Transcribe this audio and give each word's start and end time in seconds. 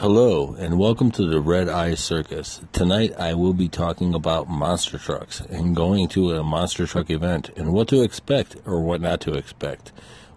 Hello, 0.00 0.54
and 0.56 0.78
welcome 0.78 1.10
to 1.10 1.28
the 1.28 1.40
Red 1.40 1.68
Eye 1.68 1.96
Circus. 1.96 2.60
Tonight 2.72 3.12
I 3.18 3.34
will 3.34 3.52
be 3.52 3.68
talking 3.68 4.14
about 4.14 4.48
monster 4.48 4.96
trucks 4.96 5.40
and 5.40 5.74
going 5.74 6.06
to 6.10 6.36
a 6.36 6.44
monster 6.44 6.86
truck 6.86 7.10
event 7.10 7.50
and 7.56 7.72
what 7.72 7.88
to 7.88 8.02
expect 8.02 8.54
or 8.64 8.80
what 8.80 9.00
not 9.00 9.20
to 9.22 9.34
expect 9.34 9.90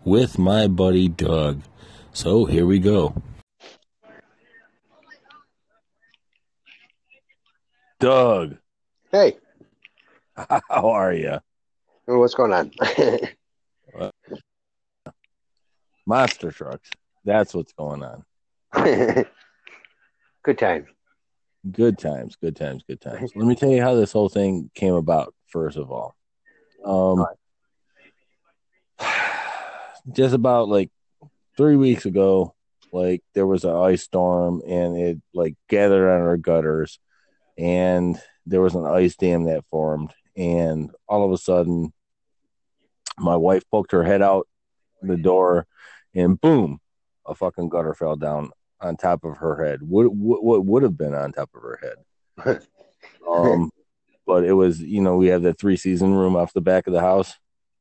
with 0.04 0.40
my 0.40 0.66
buddy 0.66 1.08
Doug. 1.08 1.62
So 2.12 2.46
here 2.46 2.66
we 2.66 2.80
go. 2.80 3.22
Doug, 8.00 8.58
Hey, 9.12 9.38
how 10.36 10.90
are 10.90 11.14
you? 11.14 11.38
what's 12.06 12.34
going 12.34 12.52
on? 12.52 12.72
Monster 16.08 16.52
trucks. 16.52 16.90
That's 17.24 17.54
what's 17.54 17.74
going 17.74 18.02
on. 18.02 18.26
Good 20.44 20.58
times. 20.58 20.88
Good 21.70 22.00
times, 22.00 22.36
good 22.36 22.56
times, 22.56 22.84
good 22.88 23.00
times. 23.00 23.32
Let 23.36 23.46
me 23.46 23.56
tell 23.56 23.70
you 23.70 23.82
how 23.82 23.94
this 23.94 24.12
whole 24.12 24.30
thing 24.30 24.72
came 24.74 24.96
about, 24.96 25.36
first 25.48 25.78
of 25.78 25.92
all. 25.92 26.16
Um, 26.84 27.28
just 30.12 30.34
about 30.34 30.68
like 30.68 30.90
three 31.56 31.76
weeks 31.76 32.08
ago, 32.08 32.56
like 32.92 33.22
there 33.36 33.46
was 33.46 33.64
an 33.64 33.76
ice 33.76 34.02
storm 34.02 34.64
and 34.68 34.98
it 34.98 35.22
like 35.36 35.56
gathered 35.70 36.10
on 36.10 36.22
our 36.22 36.38
gutters, 36.38 36.98
and 37.56 38.20
there 38.48 38.62
was 38.62 38.74
an 38.74 38.86
ice 38.86 39.16
dam 39.16 39.44
that 39.44 39.64
formed. 39.70 40.14
And 40.36 40.90
all 41.08 41.24
of 41.24 41.32
a 41.32 41.38
sudden, 41.38 41.94
my 43.20 43.36
wife 43.36 43.64
poked 43.70 43.92
her 43.92 44.04
head 44.04 44.24
out 44.24 44.48
the 45.04 45.18
door, 45.18 45.68
and 46.16 46.42
boom, 46.42 46.80
a 47.28 47.36
fucking 47.36 47.70
gutter 47.70 47.94
fell 47.94 48.16
down 48.16 48.50
on 48.82 48.98
top 48.98 49.24
of 49.24 49.38
her 49.38 49.64
head. 49.64 49.82
What 49.82 50.14
what, 50.14 50.44
what 50.44 50.66
would 50.66 50.84
have 50.84 50.98
been 50.98 51.14
on 51.14 51.32
top 51.32 51.50
of 51.54 51.62
her 51.62 51.80
head? 51.82 52.62
um, 53.30 53.72
but 54.26 54.44
it 54.44 54.54
was 54.54 54.82
you 54.82 55.02
know 55.02 55.18
we 55.18 55.28
have 55.28 55.44
the 55.44 55.54
three 55.54 55.78
season 55.78 56.14
room 56.14 56.36
off 56.36 56.54
the 56.54 56.62
back 56.62 56.88
of 56.88 56.94
the 56.94 57.02
house. 57.02 57.36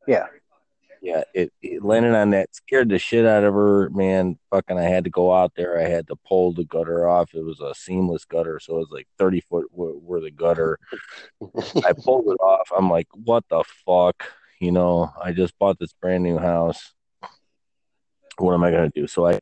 Yeah. 0.07 0.27
Yeah, 1.03 1.23
it, 1.33 1.51
it 1.63 1.83
landed 1.83 2.15
on 2.15 2.31
that, 2.31 2.55
scared 2.55 2.91
the 2.91 2.99
shit 2.99 3.25
out 3.25 3.43
of 3.43 3.55
her, 3.55 3.89
man. 3.89 4.39
Fucking, 4.51 4.79
I 4.79 4.83
had 4.83 5.05
to 5.05 5.11
go 5.11 5.35
out 5.35 5.55
there. 5.57 5.81
I 5.81 5.89
had 5.89 6.07
to 6.09 6.17
pull 6.29 6.53
the 6.53 6.65
gutter 6.65 7.09
off. 7.09 7.33
It 7.33 7.43
was 7.43 7.59
a 7.61 7.75
seamless 7.75 8.27
gutter, 8.27 8.61
so 8.61 8.77
it 8.77 8.81
was 8.81 8.91
like 8.91 9.09
thirty 9.17 9.41
foot 9.41 9.69
where, 9.71 9.93
where 9.93 10.21
the 10.21 10.31
gutter. 10.31 10.79
I 11.87 11.95
pulled 11.95 12.27
it 12.27 12.41
off. 12.43 12.71
I'm 12.77 12.91
like, 12.91 13.09
what 13.13 13.45
the 13.49 13.65
fuck? 13.87 14.25
You 14.61 14.73
know, 14.73 15.11
I 15.23 15.33
just 15.33 15.59
bought 15.59 15.79
this 15.79 15.95
brand 15.95 16.23
new 16.23 16.37
house. 16.37 16.93
What 18.37 18.53
am 18.53 18.63
I 18.63 18.71
gonna 18.71 18.91
do? 18.91 19.07
So 19.07 19.27
I, 19.27 19.39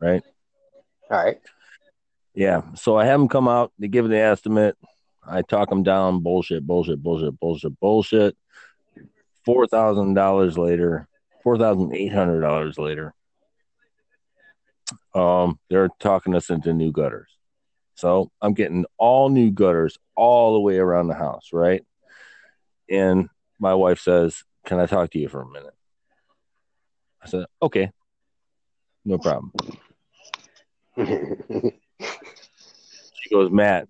right? 0.00 0.22
All 1.10 1.24
right. 1.24 1.38
Yeah. 2.34 2.62
So 2.74 2.96
I 2.96 3.06
have 3.06 3.18
them 3.18 3.28
come 3.28 3.48
out. 3.48 3.72
They 3.78 3.88
give 3.88 4.08
the 4.08 4.18
estimate. 4.18 4.76
I 5.26 5.42
talk 5.42 5.68
them 5.68 5.82
down. 5.82 6.20
Bullshit. 6.20 6.66
Bullshit. 6.66 7.02
Bullshit. 7.02 7.38
Bullshit. 7.40 7.80
Bullshit. 7.80 8.36
Four 9.44 9.66
thousand 9.66 10.14
dollars 10.14 10.58
later. 10.58 11.08
Four 11.42 11.58
thousand 11.58 11.94
eight 11.94 12.12
hundred 12.12 12.40
dollars 12.40 12.78
later. 12.78 13.14
Um, 15.14 15.58
they're 15.70 15.88
talking 15.98 16.34
us 16.34 16.50
into 16.50 16.72
new 16.72 16.92
gutters. 16.92 17.30
So 17.94 18.30
I'm 18.42 18.52
getting 18.52 18.84
all 18.98 19.30
new 19.30 19.50
gutters 19.50 19.96
all 20.14 20.52
the 20.52 20.60
way 20.60 20.76
around 20.76 21.08
the 21.08 21.14
house, 21.14 21.48
right? 21.52 21.82
And 22.90 23.28
my 23.58 23.74
wife 23.74 24.00
says, 24.00 24.42
"Can 24.66 24.78
I 24.78 24.86
talk 24.86 25.10
to 25.12 25.18
you 25.18 25.28
for 25.28 25.40
a 25.40 25.48
minute?" 25.48 25.74
I 27.22 27.28
said, 27.28 27.46
"Okay, 27.62 27.90
no 29.04 29.18
problem." 29.18 29.52
She 30.96 31.74
goes, 33.30 33.50
Matt, 33.50 33.88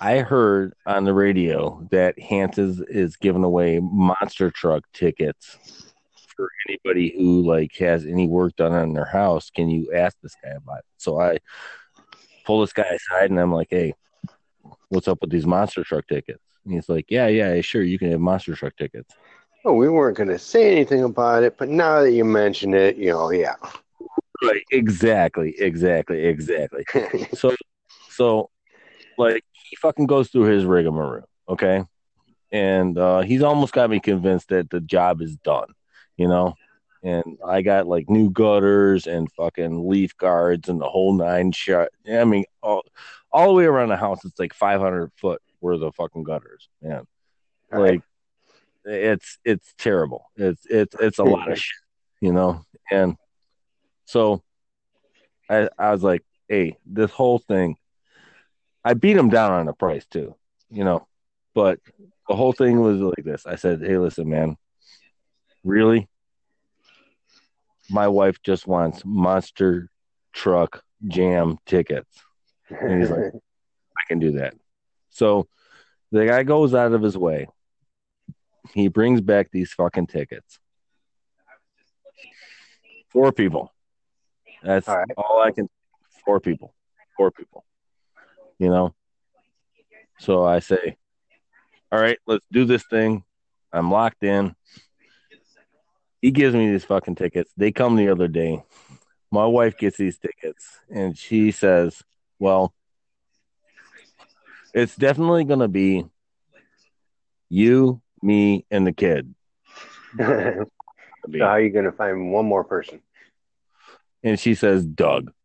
I 0.00 0.18
heard 0.18 0.74
on 0.86 1.04
the 1.04 1.14
radio 1.14 1.86
that 1.90 2.18
Hanson's 2.18 2.80
is 2.80 3.16
giving 3.16 3.44
away 3.44 3.80
monster 3.80 4.50
truck 4.50 4.84
tickets 4.92 5.58
for 6.34 6.48
anybody 6.68 7.14
who 7.16 7.42
like 7.42 7.76
has 7.76 8.06
any 8.06 8.26
work 8.26 8.56
done 8.56 8.72
on 8.72 8.94
their 8.94 9.04
house. 9.04 9.50
Can 9.50 9.68
you 9.68 9.92
ask 9.94 10.16
this 10.22 10.34
guy 10.42 10.50
about 10.50 10.78
it? 10.78 10.84
So 10.96 11.20
I 11.20 11.38
pull 12.44 12.62
this 12.62 12.72
guy 12.72 12.82
aside 12.84 13.30
and 13.30 13.38
I'm 13.38 13.52
like, 13.52 13.68
Hey, 13.70 13.94
what's 14.88 15.08
up 15.08 15.18
with 15.20 15.30
these 15.30 15.46
monster 15.46 15.84
truck 15.84 16.06
tickets? 16.08 16.42
And 16.64 16.74
he's 16.74 16.88
like, 16.88 17.06
Yeah, 17.10 17.28
yeah, 17.28 17.60
sure, 17.60 17.82
you 17.82 17.98
can 17.98 18.10
have 18.10 18.20
monster 18.20 18.54
truck 18.54 18.76
tickets. 18.76 19.14
Oh, 19.66 19.74
we 19.74 19.90
weren't 19.90 20.16
going 20.16 20.30
to 20.30 20.38
say 20.38 20.72
anything 20.72 21.04
about 21.04 21.42
it, 21.42 21.58
but 21.58 21.68
now 21.68 22.00
that 22.00 22.12
you 22.12 22.24
mention 22.24 22.72
it, 22.72 22.96
you 22.96 23.10
know, 23.10 23.30
yeah. 23.30 23.56
Right, 24.42 24.62
exactly, 24.70 25.54
exactly, 25.58 26.24
exactly. 26.24 26.84
so 27.34 27.54
so 28.08 28.50
like 29.18 29.44
he 29.52 29.76
fucking 29.76 30.06
goes 30.06 30.30
through 30.30 30.44
his 30.44 30.64
rigmarole 30.64 31.28
okay? 31.48 31.84
And 32.52 32.98
uh 32.98 33.20
he's 33.20 33.42
almost 33.42 33.72
got 33.72 33.90
me 33.90 34.00
convinced 34.00 34.48
that 34.48 34.70
the 34.70 34.80
job 34.80 35.20
is 35.20 35.36
done 35.36 35.68
you 36.16 36.28
know? 36.28 36.54
And 37.02 37.38
i 37.46 37.62
got 37.62 37.86
like 37.86 38.10
new 38.10 38.30
gutters 38.30 39.06
and 39.06 39.30
fucking 39.32 39.88
leaf 39.88 40.16
guards 40.16 40.68
and 40.68 40.80
the 40.80 40.88
whole 40.88 41.14
nine 41.14 41.52
shot 41.52 41.88
i 42.10 42.24
mean 42.24 42.44
all, 42.62 42.82
all 43.32 43.48
the 43.48 43.54
way 43.54 43.64
around 43.64 43.88
the 43.88 43.96
house 43.96 44.24
it's 44.24 44.38
like 44.38 44.52
500 44.52 45.10
foot 45.16 45.40
worth 45.62 45.82
of 45.82 45.94
fucking 45.94 46.24
gutters 46.24 46.68
man. 46.82 47.06
All 47.72 47.80
like 47.80 48.02
it's 48.84 49.38
it's 49.44 49.74
terrible. 49.78 50.30
It's 50.36 50.66
it's 50.66 50.96
it's 50.98 51.18
a 51.18 51.24
lot 51.24 51.50
of 51.50 51.58
shit 51.58 51.76
you 52.20 52.32
know? 52.32 52.64
And 52.90 53.16
so 54.10 54.42
i 55.48 55.68
i 55.78 55.92
was 55.92 56.02
like 56.02 56.24
hey 56.48 56.76
this 56.84 57.12
whole 57.12 57.38
thing 57.38 57.76
i 58.84 58.92
beat 58.92 59.16
him 59.16 59.30
down 59.30 59.52
on 59.52 59.66
the 59.66 59.72
price 59.72 60.04
too 60.06 60.34
you 60.68 60.82
know 60.82 61.06
but 61.54 61.78
the 62.28 62.36
whole 62.36 62.52
thing 62.52 62.80
was 62.80 63.00
like 63.00 63.24
this. 63.24 63.46
I 63.46 63.56
said 63.56 63.80
hey 63.80 63.98
listen 63.98 64.28
man 64.28 64.56
really? 65.62 66.08
My 67.88 68.08
wife 68.08 68.42
just 68.42 68.66
wants 68.66 69.02
monster 69.04 69.88
truck 70.32 70.82
jam 71.06 71.58
tickets. 71.66 72.22
And 72.68 73.00
he's 73.00 73.10
like 73.10 73.32
i 73.98 74.02
can 74.08 74.18
do 74.18 74.32
that. 74.32 74.54
So 75.10 75.46
the 76.10 76.26
guy 76.26 76.42
goes 76.42 76.74
out 76.74 76.92
of 76.92 77.02
his 77.02 77.16
way. 77.16 77.46
He 78.74 78.88
brings 78.88 79.20
back 79.20 79.50
these 79.52 79.72
fucking 79.72 80.08
tickets. 80.08 80.58
Four 83.08 83.32
people 83.32 83.72
that's 84.62 84.88
All 84.88 84.96
right. 84.98 85.08
all 85.16 85.42
I 85.42 85.50
can. 85.50 85.68
Four 86.24 86.40
people. 86.40 86.74
Four 87.16 87.30
people. 87.30 87.64
You 88.58 88.68
know. 88.68 88.94
So 90.18 90.44
I 90.44 90.58
say, 90.58 90.96
all 91.90 92.00
right, 92.00 92.18
let's 92.26 92.44
do 92.52 92.64
this 92.64 92.84
thing. 92.84 93.24
I'm 93.72 93.90
locked 93.90 94.22
in. 94.22 94.54
He 96.20 96.30
gives 96.30 96.54
me 96.54 96.70
these 96.70 96.84
fucking 96.84 97.14
tickets. 97.14 97.50
They 97.56 97.72
come 97.72 97.96
the 97.96 98.10
other 98.10 98.28
day. 98.28 98.62
My 99.30 99.46
wife 99.46 99.76
gets 99.78 99.96
these 99.96 100.18
tickets, 100.18 100.66
and 100.92 101.16
she 101.16 101.52
says, 101.52 102.02
"Well, 102.38 102.74
it's 104.74 104.96
definitely 104.96 105.44
going 105.44 105.60
to 105.60 105.68
be 105.68 106.04
you, 107.48 108.02
me, 108.22 108.66
and 108.70 108.86
the 108.86 108.92
kid." 108.92 109.34
so 110.18 110.66
how 111.38 111.46
are 111.46 111.60
you 111.60 111.70
going 111.70 111.84
to 111.86 111.92
find 111.92 112.32
one 112.32 112.44
more 112.44 112.64
person? 112.64 113.00
And 114.22 114.38
she 114.38 114.54
says, 114.54 114.84
"Doug." 114.84 115.32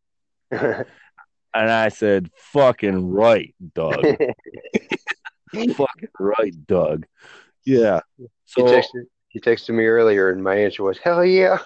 And 1.56 1.72
I 1.72 1.88
said, 1.88 2.30
fucking 2.36 3.08
right, 3.12 3.56
Doug. 3.74 4.04
fucking 5.54 6.10
right, 6.20 6.68
Doug. 6.68 7.06
Yeah. 7.64 8.02
you, 8.18 8.28
So, 8.44 8.64
texted, 8.64 9.06
you 9.32 9.40
texted 9.40 9.74
me 9.74 9.86
earlier, 9.86 10.30
and 10.30 10.44
my 10.44 10.56
answer 10.58 10.84
was, 10.84 10.98
hell 10.98 11.24
yeah. 11.24 11.60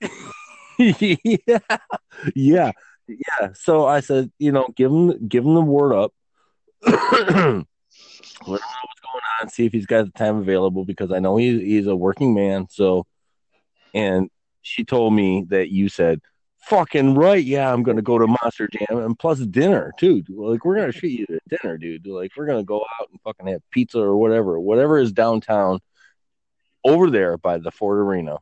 yeah. 0.78 1.58
Yeah. 2.36 2.70
Yeah. 3.08 3.48
So 3.54 3.84
I 3.84 3.98
said, 3.98 4.30
you 4.38 4.52
know, 4.52 4.68
give 4.76 4.92
him, 4.92 5.26
give 5.26 5.44
him 5.44 5.54
the 5.54 5.60
word 5.60 5.92
up. 5.92 6.12
Let 6.86 7.30
him 7.30 7.66
know 8.46 8.46
what's 8.46 9.00
going 9.00 9.22
on. 9.40 9.48
See 9.48 9.66
if 9.66 9.72
he's 9.72 9.86
got 9.86 10.04
the 10.04 10.12
time 10.12 10.36
available 10.36 10.84
because 10.84 11.10
I 11.10 11.18
know 11.18 11.36
he's, 11.36 11.60
he's 11.60 11.86
a 11.88 11.96
working 11.96 12.32
man. 12.32 12.68
So, 12.70 13.06
and 13.92 14.30
she 14.62 14.84
told 14.84 15.14
me 15.14 15.46
that 15.48 15.70
you 15.70 15.88
said, 15.88 16.20
fucking 16.62 17.14
right. 17.14 17.42
Yeah, 17.42 17.72
I'm 17.72 17.82
to 17.96 18.02
go 18.02 18.18
to 18.18 18.26
Monster 18.26 18.68
Jam 18.68 18.98
and 18.98 19.18
plus 19.18 19.40
dinner 19.40 19.92
too. 19.98 20.22
Like, 20.28 20.64
we're 20.64 20.76
to 20.92 20.98
treat 20.98 21.18
you 21.18 21.26
to 21.26 21.40
dinner, 21.48 21.76
dude. 21.78 22.06
Like, 22.06 22.32
we're 22.36 22.46
to 22.58 22.64
go 22.64 22.84
out 23.00 23.08
and 23.10 23.20
fucking 23.22 23.46
have 23.48 23.62
pizza 23.70 23.98
or 23.98 24.16
whatever, 24.16 24.58
whatever 24.58 24.98
is 24.98 25.12
downtown 25.12 25.80
over 26.84 27.10
there 27.10 27.36
by 27.36 27.58
the 27.58 27.70
Ford 27.70 27.98
Arena. 27.98 28.38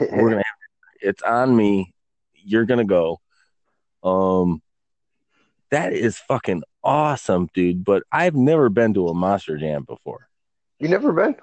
We're 0.00 0.30
to 0.30 0.36
have 0.36 0.44
it's 1.00 1.22
on 1.22 1.54
me. 1.54 1.92
You're 2.34 2.64
to 2.78 2.84
go. 2.84 3.20
Um, 4.02 4.62
that 5.70 5.92
is 5.92 6.18
fucking 6.18 6.62
awesome, 6.82 7.48
dude. 7.54 7.84
But 7.84 8.04
I've 8.10 8.34
never 8.34 8.68
been 8.68 8.94
to 8.94 9.08
a 9.08 9.14
Monster 9.14 9.56
Jam 9.58 9.84
before. 9.84 10.28
you 10.78 10.88
never 10.88 11.12
been? 11.12 11.36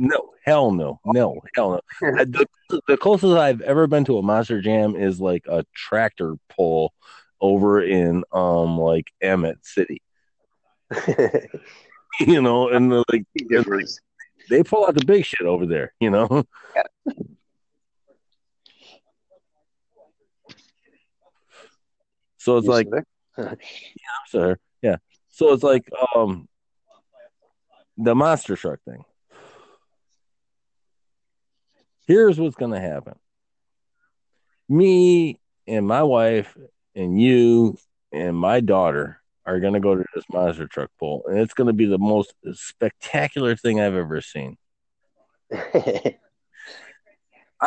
No, 0.00 0.30
hell 0.44 0.70
no, 0.70 1.00
no, 1.04 1.40
hell 1.56 1.72
no. 1.72 1.80
the, 2.24 2.46
the 2.86 2.96
closest 2.96 3.36
I've 3.36 3.60
ever 3.62 3.88
been 3.88 4.04
to 4.04 4.18
a 4.18 4.22
Monster 4.22 4.60
Jam 4.60 4.94
is 4.94 5.20
like 5.20 5.44
a 5.48 5.64
tractor 5.74 6.36
pull 6.48 6.94
over 7.40 7.82
in 7.82 8.22
um 8.32 8.78
like 8.78 9.10
Imlay 9.20 9.56
City. 9.62 10.00
you 12.20 12.40
know, 12.40 12.68
and 12.68 12.92
the, 12.92 13.04
like, 13.10 13.24
like 13.50 13.86
they 14.48 14.62
pull 14.62 14.86
out 14.86 14.94
the 14.94 15.04
big 15.04 15.24
shit 15.24 15.46
over 15.48 15.66
there. 15.66 15.92
You 15.98 16.10
know. 16.10 16.44
Yeah. 16.76 17.12
So 22.40 22.56
it's 22.56 22.68
like, 22.68 22.86
yeah, 23.36 23.54
I'm. 24.28 24.58
Yeah. 24.80 24.96
So 25.28 25.52
it's 25.52 25.64
like 25.64 25.90
um 26.14 26.48
the 27.98 28.14
monster 28.14 28.56
truck 28.56 28.78
thing. 28.84 29.04
Here's 32.08 32.40
what's 32.40 32.56
gonna 32.56 32.80
happen. 32.80 33.16
Me 34.66 35.38
and 35.66 35.86
my 35.86 36.02
wife 36.02 36.56
and 36.94 37.20
you 37.20 37.76
and 38.10 38.34
my 38.34 38.60
daughter 38.60 39.20
are 39.44 39.60
gonna 39.60 39.78
go 39.78 39.94
to 39.94 40.04
this 40.14 40.24
monster 40.32 40.66
truck 40.66 40.90
pull, 40.98 41.24
and 41.26 41.38
it's 41.38 41.52
gonna 41.52 41.74
be 41.74 41.84
the 41.84 41.98
most 41.98 42.32
spectacular 42.54 43.56
thing 43.56 43.78
I've 43.78 43.94
ever 43.94 44.22
seen. 44.22 44.56
I 45.52 46.16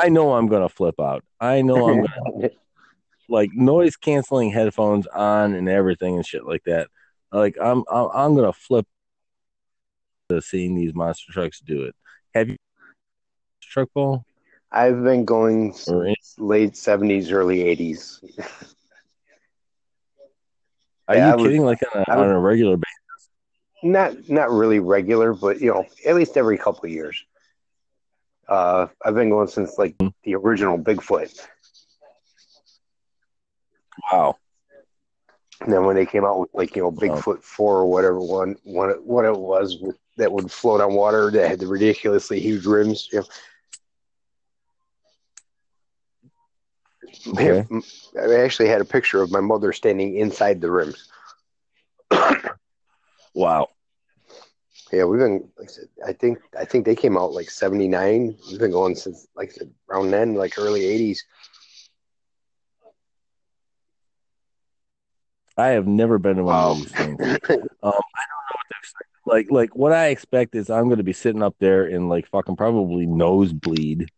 know 0.10 0.34
I'm 0.34 0.48
gonna 0.48 0.70
flip 0.70 1.00
out. 1.00 1.24
I 1.40 1.62
know 1.62 1.86
I'm 1.86 2.02
gonna 2.02 2.50
like 3.30 3.52
noise 3.54 3.96
canceling 3.96 4.50
headphones 4.50 5.06
on 5.06 5.54
and 5.54 5.70
everything 5.70 6.16
and 6.16 6.26
shit 6.26 6.48
like 6.48 6.64
that. 6.64 6.88
Like 7.32 7.58
I'm 7.62 7.84
I'm, 7.92 8.10
I'm 8.12 8.36
gonna 8.36 8.54
flip 8.54 8.88
to 10.30 10.42
seeing 10.42 10.74
these 10.74 10.96
monster 10.96 11.32
trucks 11.32 11.60
do 11.60 11.84
it. 11.84 11.96
Have 12.34 12.50
you 12.50 12.58
truck 13.62 13.94
ball? 13.94 14.26
I've 14.72 15.04
been 15.04 15.26
going 15.26 15.76
late 16.38 16.78
seventies, 16.78 17.32
early 17.32 17.62
eighties. 17.62 18.24
Are 21.08 21.16
yeah, 21.16 21.36
you 21.36 21.44
kidding? 21.44 21.64
like 21.64 21.80
on 21.94 22.06
a, 22.08 22.22
on 22.22 22.30
a 22.30 22.40
regular 22.40 22.78
basis? 22.78 23.30
Not 23.84 24.30
not 24.30 24.50
really 24.50 24.80
regular, 24.80 25.34
but 25.34 25.60
you 25.60 25.74
know, 25.74 25.86
at 26.06 26.16
least 26.16 26.38
every 26.38 26.58
couple 26.58 26.86
of 26.86 26.92
years. 26.92 27.22
Uh, 28.48 28.88
I've 29.04 29.16
been 29.16 29.30
going 29.30 29.48
since 29.48 29.78
like 29.78 29.98
mm-hmm. 29.98 30.10
the 30.24 30.36
original 30.36 30.78
Bigfoot. 30.78 31.38
Wow. 34.12 34.38
And 35.60 35.72
then 35.72 35.86
when 35.86 35.96
they 35.96 36.06
came 36.06 36.26
out 36.26 36.40
with 36.40 36.50
like 36.54 36.76
you 36.76 36.84
know 36.84 36.92
Bigfoot 36.92 37.44
four 37.44 37.78
or 37.78 37.86
whatever 37.86 38.20
one 38.20 38.56
one 38.64 38.92
what 39.04 39.26
it 39.26 39.36
was 39.36 39.84
that 40.18 40.32
would 40.32 40.52
float 40.52 40.82
on 40.82 40.94
water 40.94 41.30
that 41.32 41.50
had 41.50 41.60
the 41.60 41.68
ridiculously 41.68 42.40
huge 42.40 42.66
rims, 42.66 43.10
you 43.12 43.20
know. 43.20 43.26
Okay. 47.28 47.66
I 48.20 48.36
actually 48.36 48.70
had 48.70 48.82
a 48.82 48.86
picture 48.86 49.22
of 49.22 49.32
my 49.32 49.42
mother 49.42 49.74
standing 49.74 50.18
inside 50.18 50.62
the 50.62 50.72
rims. 50.72 51.10
wow. 53.34 53.68
Yeah, 54.92 55.06
we've 55.06 55.20
been. 55.20 55.50
Like 55.58 55.70
I, 55.70 55.72
said, 55.72 55.86
I 56.06 56.14
think 56.14 56.40
I 56.58 56.66
think 56.66 56.86
they 56.86 56.96
came 56.96 57.18
out 57.18 57.32
like 57.32 57.50
'79. 57.50 58.36
We've 58.50 58.60
been 58.60 58.72
going 58.72 58.96
since 58.96 59.28
like 59.36 59.58
around 59.90 60.12
then, 60.12 60.36
like 60.36 60.58
early 60.58 60.82
'80s. 60.82 61.20
I 65.58 65.70
have 65.70 65.88
never 65.88 66.18
been 66.18 66.38
to 66.38 66.44
one 66.44 66.56
of 66.56 66.78
these 66.78 66.92
things. 66.92 67.20
Um, 67.22 67.30
I 67.34 67.40
don't 67.50 67.92
know 67.92 68.56
what 68.56 68.68
to 68.68 68.76
expect. 68.80 69.10
Like, 69.26 69.52
like 69.52 69.76
what 69.76 69.94
I 69.94 70.08
expect 70.08 70.56
is 70.56 70.70
I'm 70.70 70.86
going 70.86 70.98
to 70.98 71.04
be 71.04 71.14
sitting 71.14 71.44
up 71.44 71.56
there 71.60 71.86
and 71.86 72.10
like 72.10 72.28
fucking 72.28 72.56
probably 72.56 73.06
nosebleed, 73.06 74.10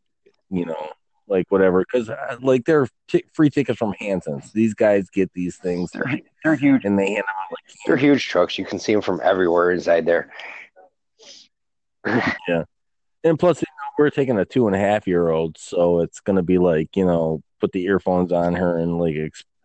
you 0.50 0.66
know, 0.66 0.90
like 1.28 1.46
whatever. 1.50 1.80
Because 1.80 2.10
uh, 2.10 2.38
like 2.42 2.66
they're 2.66 2.88
t- 3.08 3.26
free 3.34 3.50
tickets 3.50 3.78
from 3.78 3.94
Hanson's. 4.00 4.52
These 4.52 4.74
guys 4.74 5.10
get 5.10 5.32
these 5.34 5.58
things. 5.58 5.92
They're, 5.92 6.20
they're 6.44 6.56
huge, 6.56 6.86
and 6.86 6.98
they 6.98 7.08
hand 7.08 7.18
them 7.18 7.26
out 7.28 7.52
like 7.52 7.76
they're 7.86 7.98
huge 7.98 8.28
trucks. 8.28 8.58
You 8.58 8.66
can 8.66 8.80
see 8.80 8.94
them 8.94 9.02
from 9.02 9.22
everywhere 9.24 9.72
inside 9.72 10.06
there. 10.06 10.32
yeah, 12.06 12.64
and 13.24 13.40
plus 13.40 13.62
you 13.62 13.66
know, 13.68 13.90
we're 13.98 14.10
taking 14.10 14.38
a 14.38 14.46
two 14.46 14.68
and 14.68 14.76
a 14.76 14.80
half 14.80 15.08
year 15.08 15.30
old, 15.30 15.58
so 15.58 16.00
it's 16.00 16.20
going 16.20 16.36
to 16.36 16.44
be 16.44 16.58
like 16.58 16.96
you 16.96 17.06
know 17.06 17.42
put 17.60 17.72
the 17.72 17.86
earphones 17.86 18.32
on 18.32 18.56
her 18.56 18.78
and 18.78 19.00
like 19.00 19.16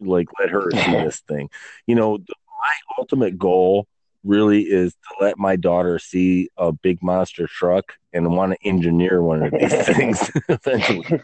like 0.01 0.29
let 0.39 0.51
her 0.51 0.71
see 0.71 0.93
this 0.93 1.21
thing. 1.21 1.51
You 1.87 1.97
know, 1.97 2.19
my 2.19 2.75
ultimate 2.99 3.39
goal 3.39 3.87
really 4.29 4.63
is 4.63 4.93
to 4.93 5.25
let 5.25 5.39
my 5.39 5.57
daughter 5.57 5.99
see 5.99 6.51
a 6.59 6.71
big 6.71 7.03
monster 7.03 7.47
truck 7.47 7.95
and 8.13 8.37
want 8.37 8.53
to 8.53 8.69
engineer 8.69 9.23
one 9.23 9.43
of 9.43 9.53
these 9.53 9.87
things 9.97 10.31
eventually. 10.49 11.21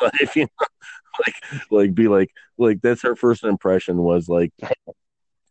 life, 0.00 0.36
you 0.36 0.42
know, 0.42 0.66
like 1.26 1.34
like 1.70 1.94
be 1.94 2.08
like 2.08 2.30
like 2.56 2.80
that's 2.82 3.02
her 3.02 3.16
first 3.16 3.44
impression 3.44 3.98
was 3.98 4.28
like 4.28 4.52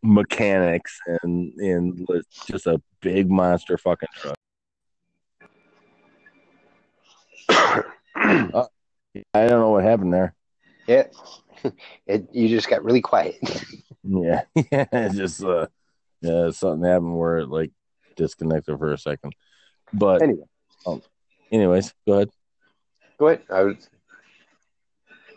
mechanics 0.02 0.98
and 1.22 1.54
and 1.60 2.08
just 2.48 2.66
a 2.66 2.82
big 3.02 3.30
monster 3.30 3.78
fucking 3.78 4.10
truck. 4.16 4.36
uh, 8.16 8.66
I 9.34 9.48
don't 9.48 9.60
know 9.60 9.72
what 9.72 9.84
happened 9.84 10.14
there. 10.14 10.34
Yeah, 10.88 11.08
it, 12.08 12.30
you 12.32 12.48
just 12.48 12.70
got 12.70 12.84
really 12.84 13.02
quiet. 13.02 13.36
yeah, 14.04 14.44
yeah, 14.72 14.86
it's 14.92 15.16
just 15.16 15.44
uh, 15.44 15.68
yeah, 16.22 16.52
something 16.52 16.88
happened 16.88 17.18
where 17.18 17.38
it 17.38 17.48
like 17.48 17.72
disconnected 18.16 18.78
for 18.78 18.94
a 18.94 18.98
second. 18.98 19.34
But 19.94 20.22
anyway, 20.22 20.46
um, 20.86 21.02
anyways, 21.52 21.94
go 22.08 22.14
ahead. 22.14 22.30
Go 23.20 23.28
ahead. 23.28 23.44
I 23.50 23.64
was. 23.64 23.90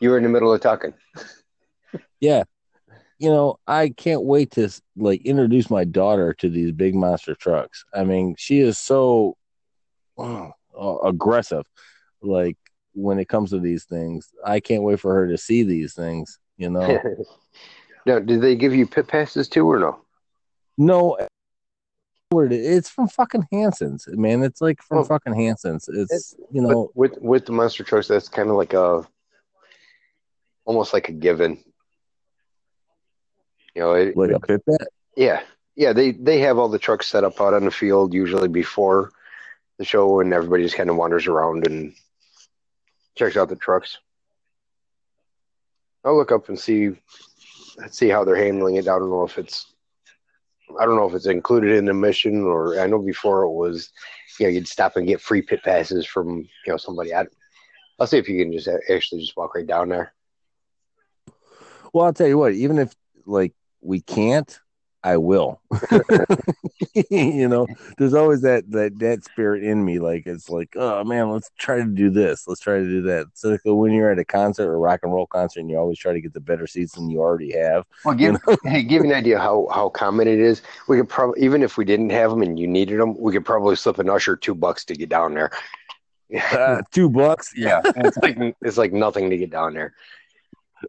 You 0.01 0.11
were 0.11 0.17
in 0.17 0.25
the 0.25 0.29
middle 0.29 0.53
of 0.53 0.61
talking. 0.61 0.95
yeah, 2.21 2.45
you 3.19 3.31
know, 3.31 3.59
I 3.67 3.91
can't 3.91 4.23
wait 4.23 4.53
to 4.53 4.69
like 4.97 5.23
introduce 5.25 5.71
my 5.71 5.85
daughter 5.85 6.35
to 6.35 6.51
these 6.51 6.73
big 6.73 6.95
monster 6.95 7.35
trucks. 7.35 7.85
I 7.95 8.05
mean, 8.05 8.35
she 8.37 8.61
is 8.61 8.79
so 8.79 9.37
uh, 10.19 10.51
aggressive. 11.05 11.65
Like 12.21 12.57
when 12.95 13.19
it 13.19 13.29
comes 13.29 13.51
to 13.51 13.59
these 13.59 13.85
things. 13.85 14.31
I 14.45 14.61
can't 14.61 14.83
wait 14.83 15.01
for 15.01 15.15
her 15.15 15.29
to 15.29 15.39
see 15.39 15.63
these 15.63 15.95
things. 15.95 16.39
You 16.57 16.71
know. 16.71 17.01
now, 18.07 18.19
did 18.19 18.41
they 18.41 18.55
give 18.55 18.75
you 18.75 18.87
pit 18.87 19.09
passes 19.09 19.49
too, 19.49 19.67
or 19.67 19.79
no? 19.79 20.01
No. 20.79 21.19
It's 22.35 22.89
from 22.89 23.09
fucking 23.09 23.47
Hanson's, 23.53 24.09
man. 24.09 24.43
It's 24.43 24.63
like 24.63 24.81
from 24.83 24.99
oh. 24.99 25.05
fucking 25.05 25.35
Hanson's. 25.35 25.89
It's, 25.89 26.13
it's 26.13 26.35
you 26.51 26.63
know 26.63 26.91
with 26.95 27.19
with 27.21 27.45
the 27.45 27.53
monster 27.53 27.85
trucks, 27.85 28.09
that's 28.09 28.29
kind 28.29 28.49
of 28.49 28.57
like 28.57 28.73
a 28.73 29.07
almost 30.65 30.95
like 30.95 31.11
a 31.11 31.13
given. 31.13 31.63
You 33.75 33.83
know, 33.83 33.93
it, 33.93 34.17
like 34.17 34.31
a 34.31 34.41
pat. 34.41 34.89
Yeah, 35.15 35.43
yeah. 35.77 35.93
They 35.93 36.13
they 36.13 36.39
have 36.41 36.59
all 36.59 36.69
the 36.69 36.79
trucks 36.79 37.07
set 37.07 37.25
up 37.25 37.39
out 37.39 37.53
on 37.53 37.67
the 37.67 37.71
field 37.71 38.15
usually 38.15 38.49
before 38.49 39.13
the 39.79 39.85
show, 39.85 40.21
and 40.21 40.33
everybody 40.33 40.63
just 40.63 40.77
kind 40.77 40.89
of 40.89 40.97
wanders 40.97 41.27
around 41.27 41.67
and 41.67 41.95
checks 43.15 43.37
out 43.37 43.49
the 43.49 43.57
trucks. 43.57 43.99
I'll 46.05 46.17
look 46.17 46.33
up 46.33 46.49
and 46.49 46.59
see 46.59 46.93
see 47.91 48.09
how 48.09 48.25
they're 48.25 48.37
handling 48.37 48.77
it. 48.77 48.89
I 48.89 48.99
don't 48.99 49.11
know 49.11 49.25
if 49.25 49.39
it's 49.39 49.72
I 50.81 50.85
don't 50.85 50.97
know 50.97 51.09
if 51.09 51.15
it's 51.15 51.27
included 51.27 51.77
in 51.77 51.85
the 51.85 51.95
mission 51.95 52.45
or 52.45 52.79
I 52.81 52.87
know 52.87 52.99
before 52.99 53.43
it 53.43 53.51
was 53.51 53.91
you 54.39 54.47
know 54.47 54.51
you'd 54.51 54.69
stop 54.69 54.97
and 54.97 55.07
get 55.07 55.21
free 55.21 55.43
pit 55.43 55.63
passes 55.63 56.07
from 56.07 56.39
you 56.39 56.73
know 56.73 56.77
somebody. 56.77 57.15
I, 57.15 57.27
I'll 57.99 58.07
see 58.07 58.19
if 58.19 58.29
you 58.29 58.39
can 58.43 58.53
just 58.53 58.69
actually 58.91 59.21
just 59.21 59.37
walk 59.37 59.55
right 59.55 59.67
down 59.67 59.89
there. 59.91 60.13
Well, 61.93 62.07
I'll 62.07 62.13
tell 62.13 62.27
you 62.27 62.39
what. 62.39 62.53
Even 62.53 62.79
if 62.79 62.95
like 63.27 63.53
we 63.81 64.01
can't, 64.01 64.59
I 65.05 65.17
will. 65.17 65.61
you 67.11 67.49
know, 67.49 67.67
there's 67.99 68.15
always 68.15 68.43
that 68.43 68.71
that 68.71 68.99
that 69.01 69.25
spirit 69.25 69.65
in 69.65 69.85
me. 69.85 69.99
Like 69.99 70.27
it's 70.27 70.49
like, 70.49 70.75
oh 70.77 71.03
man, 71.03 71.31
let's 71.31 71.51
try 71.59 71.79
to 71.79 71.85
do 71.85 72.11
this. 72.11 72.47
Let's 72.47 72.61
try 72.61 72.79
to 72.79 72.85
do 72.85 73.03
that. 73.03 73.27
So 73.35 73.51
like 73.51 73.61
when 73.65 73.93
you're 73.93 74.13
at 74.13 74.19
a 74.19 74.25
concert 74.25 74.69
or 74.69 74.79
rock 74.79 75.01
and 75.03 75.13
roll 75.13 75.27
concert, 75.27 75.61
and 75.61 75.71
you 75.71 75.77
always 75.77 75.99
try 75.99 76.13
to 76.13 76.21
get 76.21 76.33
the 76.33 76.41
better 76.41 76.67
seats 76.67 76.93
than 76.93 77.11
you 77.11 77.21
already 77.21 77.53
have. 77.53 77.85
Well, 78.05 78.15
give 78.15 78.35
you 78.35 78.39
know? 78.47 78.57
hey, 78.71 78.83
give 78.83 79.05
you 79.05 79.11
an 79.11 79.17
idea 79.17 79.39
how 79.39 79.67
how 79.73 79.89
common 79.89 80.29
it 80.29 80.39
is. 80.39 80.63
We 80.87 80.99
could 80.99 81.09
probably 81.09 81.43
even 81.43 81.63
if 81.63 81.77
we 81.77 81.85
didn't 81.85 82.11
have 82.11 82.31
them 82.31 82.43
and 82.43 82.59
you 82.59 82.69
needed 82.69 83.01
them, 83.01 83.19
we 83.19 83.33
could 83.33 83.45
probably 83.45 83.75
slip 83.77 83.99
an 83.99 84.09
usher 84.09 84.37
two 84.37 84.55
bucks 84.55 84.85
to 84.87 84.95
get 84.95 85.09
down 85.09 85.35
there. 85.35 85.51
Uh, 86.53 86.81
two 86.91 87.11
bucks, 87.11 87.53
yeah. 87.55 87.83
it's 87.85 88.17
like 88.17 88.39
it's 88.63 88.79
like 88.79 88.91
nothing 88.91 89.29
to 89.29 89.37
get 89.37 89.51
down 89.51 89.75
there. 89.75 89.93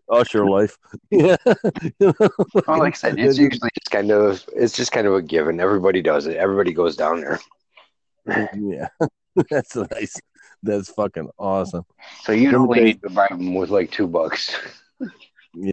Usher 0.09 0.45
life. 0.45 0.77
yeah. 1.11 1.37
well, 1.45 2.79
like 2.79 2.93
I 2.93 2.97
said, 2.97 3.15
it's 3.19 3.37
usually 3.37 3.69
just 3.77 3.91
kind 3.91 4.11
of 4.11 4.43
it's 4.55 4.75
just 4.75 4.91
kind 4.91 5.07
of 5.07 5.13
a 5.13 5.21
given. 5.21 5.59
Everybody 5.59 6.01
does 6.01 6.27
it. 6.27 6.37
Everybody 6.37 6.73
goes 6.73 6.95
down 6.95 7.21
there. 7.21 7.39
yeah, 8.55 8.87
that's 9.49 9.75
nice. 9.75 10.15
That's 10.61 10.89
fucking 10.91 11.29
awesome. 11.37 11.85
So 12.23 12.31
you 12.31 12.51
don't 12.51 12.69
need 12.71 13.01
to 13.01 13.09
buy 13.09 13.27
them 13.29 13.55
with 13.55 13.69
like 13.69 13.91
two 13.91 14.07
bucks. 14.07 14.55
yeah. 15.53 15.71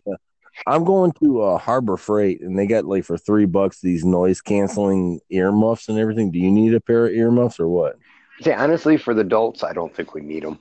I'm 0.67 0.85
going 0.85 1.13
to 1.23 1.43
uh, 1.43 1.59
Harbor 1.59 1.97
Freight, 1.97 2.43
and 2.43 2.59
they 2.59 2.67
got 2.67 2.85
like 2.85 3.05
for 3.05 3.17
three 3.17 3.47
bucks 3.47 3.81
these 3.81 4.05
noise 4.05 4.41
canceling 4.43 5.21
earmuffs 5.31 5.89
and 5.89 5.99
everything. 5.99 6.31
Do 6.31 6.39
you 6.39 6.51
need 6.51 6.75
a 6.75 6.81
pair 6.81 7.07
of 7.07 7.13
earmuffs 7.13 7.61
or 7.61 7.69
what? 7.69 7.97
See, 8.43 8.53
honestly, 8.53 8.97
for 8.97 9.15
the 9.15 9.21
adults, 9.21 9.63
I 9.63 9.73
don't 9.73 9.95
think 9.95 10.15
we 10.15 10.23
need 10.23 10.43
them. 10.43 10.59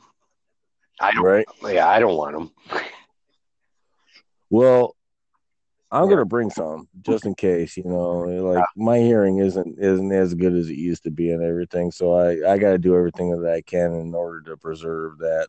I 1.00 1.12
don't. 1.12 1.24
right? 1.24 1.46
Yeah, 1.64 1.88
I 1.88 2.00
don't 2.00 2.18
want 2.18 2.34
them. 2.34 2.52
Well, 4.50 4.96
I'm 5.92 6.08
gonna 6.10 6.26
bring 6.26 6.50
some 6.52 6.88
just 7.02 7.26
in 7.26 7.34
case. 7.36 7.76
You 7.78 7.86
know, 7.86 8.20
like 8.20 8.64
my 8.76 9.00
hearing 9.00 9.40
isn't 9.40 9.80
isn't 9.80 10.12
as 10.12 10.34
good 10.36 10.54
as 10.54 10.70
it 10.70 10.78
used 10.78 11.04
to 11.04 11.12
be 11.12 11.32
and 11.32 11.44
everything. 11.44 11.92
So 11.92 12.14
I 12.14 12.54
I 12.54 12.58
got 12.58 12.72
to 12.72 12.78
do 12.78 12.96
everything 12.96 13.32
that 13.42 13.52
I 13.52 13.62
can 13.62 13.94
in 13.94 14.14
order 14.14 14.42
to 14.42 14.58
preserve 14.58 15.18
that. 15.20 15.48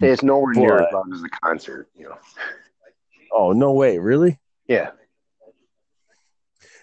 It's 0.00 0.22
nowhere 0.22 0.54
near 0.54 0.76
But- 0.78 0.88
as 0.88 0.92
loud 0.94 1.12
as 1.12 1.22
the 1.22 1.28
concert. 1.42 1.88
You 1.94 2.08
know. 2.10 2.18
Oh 3.32 3.52
no 3.52 3.72
way, 3.72 3.98
really? 3.98 4.38
Yeah. 4.68 4.90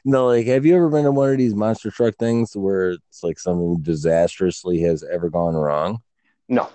No, 0.04 0.28
like 0.28 0.48
have 0.48 0.66
you 0.66 0.76
ever 0.76 0.90
been 0.90 1.04
to 1.06 1.12
one 1.12 1.32
of 1.32 1.38
these 1.38 1.54
monster 1.56 1.92
truck 1.92 2.16
things 2.18 2.56
where 2.56 2.92
it's 2.92 3.24
like 3.24 3.40
something 3.40 3.82
disastrously 3.82 4.80
has 4.82 5.04
ever 5.04 5.30
gone 5.30 5.56
wrong? 5.56 6.02
No. 6.50 6.70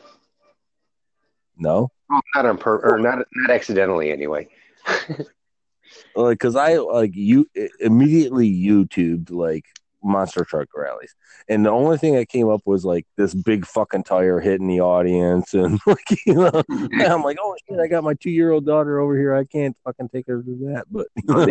No. 1.56 1.90
Well, 2.08 2.20
not 2.34 2.46
on 2.46 2.58
pur- 2.58 2.82
or 2.84 2.98
not 2.98 3.18
not 3.34 3.50
accidentally 3.50 4.12
anyway. 4.12 4.48
like 6.16 6.38
because 6.38 6.56
I 6.56 6.76
like 6.76 7.14
you 7.14 7.46
immediately 7.80 8.50
YouTubed 8.50 9.30
like 9.30 9.64
monster 10.02 10.44
truck 10.44 10.68
rallies, 10.74 11.14
and 11.48 11.64
the 11.64 11.70
only 11.70 11.98
thing 11.98 12.14
that 12.14 12.28
came 12.28 12.48
up 12.48 12.62
was 12.64 12.84
like 12.84 13.06
this 13.16 13.34
big 13.34 13.66
fucking 13.66 14.04
tire 14.04 14.40
hitting 14.40 14.68
the 14.68 14.80
audience, 14.80 15.54
and 15.54 15.78
like 15.86 16.26
you 16.26 16.34
know, 16.34 16.62
I'm 16.68 17.22
like, 17.22 17.38
oh 17.40 17.56
shit, 17.68 17.80
I 17.80 17.86
got 17.86 18.04
my 18.04 18.14
two 18.14 18.30
year 18.30 18.50
old 18.52 18.66
daughter 18.66 19.00
over 19.00 19.16
here, 19.16 19.34
I 19.34 19.44
can't 19.44 19.76
fucking 19.84 20.08
take 20.10 20.26
her 20.28 20.42
to 20.42 20.56
that, 20.66 20.84
but 20.90 21.08
the, 21.16 21.44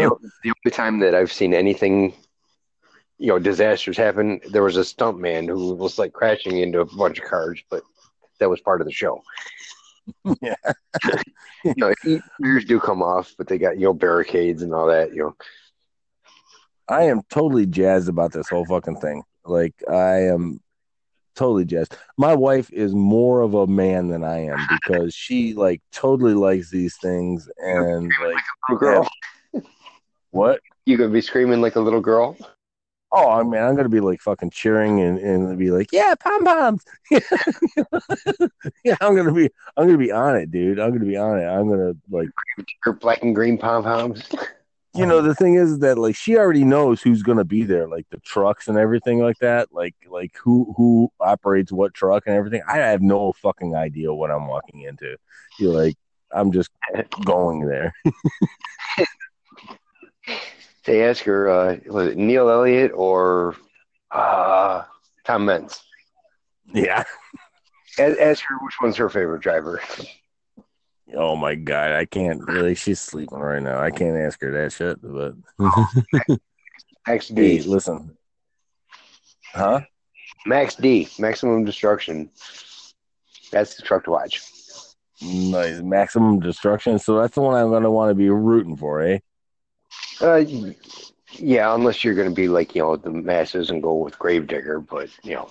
the 0.44 0.54
only 0.66 0.72
time 0.72 1.00
that 1.00 1.16
I've 1.16 1.32
seen 1.32 1.54
anything, 1.54 2.14
you 3.18 3.28
know, 3.28 3.40
disasters 3.40 3.98
happen, 3.98 4.40
there 4.52 4.64
was 4.64 4.78
a 4.78 4.86
stunt 4.86 5.20
man 5.20 5.48
who 5.48 5.74
was 5.74 6.00
like 6.00 6.14
crashing 6.14 6.60
into 6.60 6.80
a 6.80 6.86
bunch 6.86 7.20
of 7.20 7.26
cars, 7.26 7.62
but 7.70 7.84
that 8.40 8.50
was 8.50 8.62
part 8.62 8.82
of 8.82 8.88
the 8.88 8.94
show. 8.94 9.22
Yeah. 10.42 10.56
you 11.64 11.74
know, 11.78 11.94
ears 12.44 12.66
do 12.66 12.80
come 12.80 13.02
off, 13.02 13.34
but 13.38 13.48
they 13.48 13.58
got 13.58 13.78
you 13.78 13.86
know 13.86 13.94
barricades 13.94 14.62
and 14.62 14.74
all 14.74 14.88
that. 14.88 15.14
You 15.14 15.24
know, 15.24 15.36
I 16.88 17.04
am 17.04 17.22
totally 17.30 17.66
jazzed 17.66 18.10
about 18.10 18.32
this 18.32 18.50
whole 18.50 18.66
fucking 18.66 18.98
thing. 18.98 19.24
Like 19.44 19.74
I 19.90 20.28
am 20.28 20.62
totally 21.36 21.66
jazzed. 21.66 21.98
My 22.18 22.34
wife 22.34 22.72
is 22.72 22.94
more 22.94 23.42
of 23.42 23.54
a 23.54 23.68
man 23.68 24.08
than 24.08 24.24
I 24.24 24.46
am 24.46 24.60
because 24.70 25.14
she 25.16 25.54
like 25.54 25.82
totally 25.92 26.34
likes 26.34 26.70
these 26.70 26.98
things 26.98 27.50
and 27.58 28.12
like 28.22 28.44
little 28.70 28.80
girl, 28.80 29.10
what? 30.32 30.62
you 30.86 30.98
gonna 30.98 31.10
be 31.10 31.22
screaming 31.22 31.62
like 31.62 31.76
a 31.76 31.82
little 31.82 32.02
girl. 32.02 32.38
Oh, 33.12 33.30
I 33.30 33.44
mean, 33.44 33.62
I'm 33.62 33.76
gonna 33.76 33.90
be 33.90 34.02
like 34.02 34.20
fucking 34.20 34.50
cheering 34.50 35.00
and, 35.00 35.18
and 35.20 35.58
be 35.58 35.72
like, 35.72 35.92
yeah, 35.94 36.16
pom 36.16 36.44
poms. 36.44 36.84
yeah, 38.84 38.96
I'm 39.00 39.16
gonna 39.16 39.32
be, 39.32 39.50
I'm 39.78 39.86
gonna 39.86 39.98
be 39.98 40.12
on 40.12 40.36
it, 40.36 40.52
dude. 40.52 40.80
I'm 40.80 40.92
gonna 40.92 41.06
be 41.06 41.16
on 41.16 41.40
it. 41.40 41.46
I'm 41.46 41.70
gonna 41.70 41.94
like, 42.10 42.30
Her 42.84 42.94
black 42.94 43.22
and 43.24 43.34
green 43.34 43.58
pom 43.58 43.84
poms. 43.84 44.28
you 44.96 45.06
know, 45.06 45.22
the 45.22 45.36
thing 45.36 45.56
is 45.56 45.80
that 45.80 45.98
like 45.98 46.16
she 46.16 46.38
already 46.38 46.66
knows 46.66 47.02
who's 47.02 47.24
gonna 47.24 47.46
be 47.46 47.64
there, 47.64 47.88
like 47.88 48.06
the 48.10 48.20
trucks 48.20 48.68
and 48.68 48.78
everything 48.78 49.20
like 49.20 49.38
that. 49.40 49.72
Like, 49.72 49.96
like 50.10 50.36
who 50.44 50.74
who 50.76 51.12
operates 51.20 51.72
what 51.72 51.94
truck 51.94 52.24
and 52.26 52.36
everything. 52.36 52.64
I 52.68 52.78
have 52.78 53.02
no 53.02 53.32
fucking 53.34 53.76
idea 53.76 54.14
what 54.14 54.32
I'm 54.32 54.48
walking 54.48 54.82
into. 54.82 55.16
You're 55.58 55.74
like, 55.74 55.96
I'm 56.32 56.52
just 56.52 56.72
going 57.24 57.66
there. 57.66 57.94
They 60.86 61.04
ask 61.04 61.24
her, 61.24 61.50
uh, 61.50 61.78
was 61.88 62.08
it 62.10 62.18
Neil 62.18 62.50
Elliott 62.50 62.92
or 62.94 63.56
uh, 64.12 64.84
Tom 65.24 65.46
Meents? 65.46 65.84
Yeah. 66.74 67.04
Ask, 67.98 68.20
ask 68.20 68.44
her 68.48 68.56
which 68.62 68.76
one's 68.82 68.98
her 68.98 69.10
favorite 69.10 69.42
driver. 69.42 69.82
Oh 71.16 71.36
my 71.36 71.56
god, 71.56 71.92
I 71.92 72.06
can't 72.06 72.42
really. 72.48 72.76
She's 72.76 73.00
sleeping 73.00 73.38
right 73.38 73.62
now. 73.62 73.80
I 73.80 73.92
can't 73.92 74.18
ask 74.18 74.42
her 74.42 74.52
that 74.52 74.74
shit. 74.74 75.00
But 75.02 75.36
Max 77.08 77.30
hey, 77.30 77.60
D. 77.60 77.62
listen, 77.62 78.18
huh? 79.54 79.82
Max 80.46 80.76
D. 80.76 81.08
Maximum 81.20 81.64
Destruction. 81.64 82.30
That's 83.52 83.76
the 83.76 83.84
truck 83.84 84.04
to 84.06 84.12
watch. 84.12 84.42
Nice. 85.22 85.82
Maximum 85.82 86.40
destruction. 86.40 87.00
So 87.00 87.22
that's 87.22 87.36
the 87.36 87.42
one 87.42 87.56
I'm 87.56 87.72
gonna 87.72 87.92
want 87.92 88.10
to 88.10 88.16
be 88.16 88.30
rooting 88.30 88.76
for, 88.76 89.02
eh? 89.02 89.20
Uh, 90.22 90.44
yeah, 91.34 91.74
unless 91.74 92.04
you're 92.04 92.16
going 92.16 92.30
to 92.30 92.34
be 92.36 92.48
like 92.48 92.76
you 92.76 92.82
know 92.82 92.96
the 92.96 93.10
masses 93.12 93.70
and 93.70 93.82
go 93.84 93.96
with 93.96 94.18
Gravedigger, 94.18 94.80
but 94.80 95.10
you 95.24 95.36
know, 95.36 95.50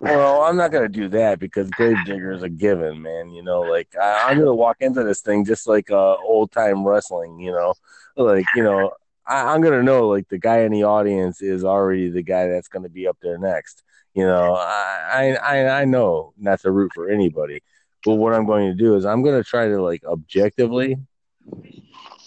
Well, 0.00 0.42
I'm 0.42 0.56
not 0.56 0.72
gonna 0.72 0.88
do 0.88 1.08
that 1.08 1.38
because 1.40 1.70
Gravedigger 1.70 2.32
is 2.32 2.42
a 2.42 2.48
given, 2.48 3.02
man. 3.02 3.30
You 3.30 3.42
know, 3.42 3.62
like 3.62 3.88
I, 4.00 4.30
I'm 4.30 4.38
gonna 4.38 4.54
walk 4.54 4.78
into 4.80 5.02
this 5.04 5.20
thing 5.22 5.44
just 5.44 5.66
like 5.68 5.90
uh, 5.90 6.16
old 6.16 6.52
time 6.52 6.84
wrestling. 6.86 7.38
You 7.40 7.52
know, 7.52 7.74
like 8.16 8.48
you 8.54 8.62
know, 8.62 8.92
I, 9.26 9.54
I'm 9.54 9.60
gonna 9.62 9.82
know 9.82 10.08
like 10.08 10.28
the 10.28 10.38
guy 10.38 10.60
in 10.60 10.72
the 10.72 10.84
audience 10.84 11.42
is 11.42 11.64
already 11.64 12.10
the 12.10 12.22
guy 12.22 12.48
that's 12.48 12.68
gonna 12.68 12.88
be 12.90 13.06
up 13.06 13.18
there 13.22 13.38
next. 13.38 13.82
You 14.14 14.26
know, 14.26 14.54
I 14.54 15.36
I 15.42 15.80
I 15.82 15.84
know 15.84 16.32
not 16.38 16.60
to 16.60 16.70
root 16.70 16.92
for 16.94 17.08
anybody, 17.10 17.62
but 18.04 18.14
what 18.14 18.34
I'm 18.34 18.46
going 18.46 18.68
to 18.68 18.74
do 18.74 18.96
is 18.96 19.04
I'm 19.04 19.22
gonna 19.22 19.44
try 19.44 19.68
to 19.68 19.82
like 19.82 20.04
objectively 20.04 20.96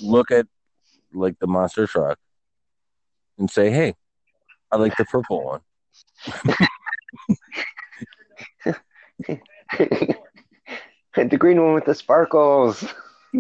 look 0.02 0.32
at 0.32 0.48
like 1.14 1.40
the 1.40 1.48
monster 1.48 1.88
truck 1.88 2.18
and 3.38 3.50
say, 3.50 3.70
hey, 3.72 3.96
I 4.72 4.78
like 4.78 4.96
the 4.98 5.06
purple 5.06 5.44
one. 5.44 5.62
the 11.16 11.38
green 11.38 11.62
one 11.64 11.74
with 11.74 11.86
the 11.86 11.96
sparkles. 11.96 12.84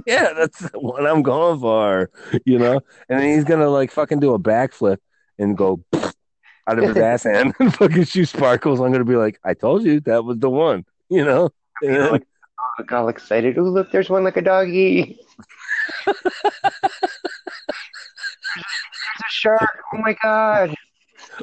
Yeah, 0.06 0.34
that's 0.34 0.62
what 0.74 1.06
I'm 1.06 1.22
going 1.22 1.60
for, 1.60 2.10
you 2.46 2.58
know. 2.60 2.80
And 3.10 3.20
then 3.20 3.36
he's 3.36 3.44
gonna 3.44 3.70
like 3.70 3.92
fucking 3.92 4.20
do 4.20 4.34
a 4.34 4.40
backflip 4.40 4.98
and 5.38 5.58
go 5.58 5.84
out 5.94 6.80
of 6.80 6.84
his 6.84 6.98
ass 6.98 7.24
hand 7.24 7.54
and 7.60 7.74
fucking 7.76 8.06
shoot 8.06 8.28
sparkles. 8.30 8.80
I'm 8.80 8.92
gonna 8.92 9.04
be 9.06 9.16
like, 9.16 9.40
I 9.44 9.54
told 9.54 9.84
you 9.84 10.00
that 10.02 10.24
was 10.24 10.40
the 10.40 10.50
one, 10.50 10.86
you 11.10 11.26
know. 11.26 11.50
And 11.82 11.96
then- 11.96 12.12
Like, 12.12 12.28
oh, 12.60 12.70
I 12.80 12.84
got 12.84 13.02
all 13.02 13.10
excited. 13.10 13.58
Oh, 13.58 13.64
look, 13.64 13.92
there's 13.92 14.10
one 14.10 14.24
like 14.24 14.38
a 14.38 14.42
doggy. 14.42 15.20
Shark. 19.42 19.84
Oh 19.94 19.98
my 19.98 20.16
god. 20.22 20.76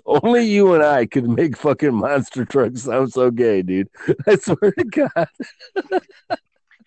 only 0.07 0.45
you 0.45 0.75
and 0.75 0.83
I 0.83 1.07
could 1.07 1.29
make 1.29 1.57
fucking 1.57 1.95
monster 1.95 2.45
trucks 2.45 2.83
sound 2.83 3.13
so 3.13 3.31
gay, 3.31 3.63
dude. 3.63 3.89
I 4.27 4.37
swear 4.37 4.73
to 4.73 4.85
God. 4.85 5.29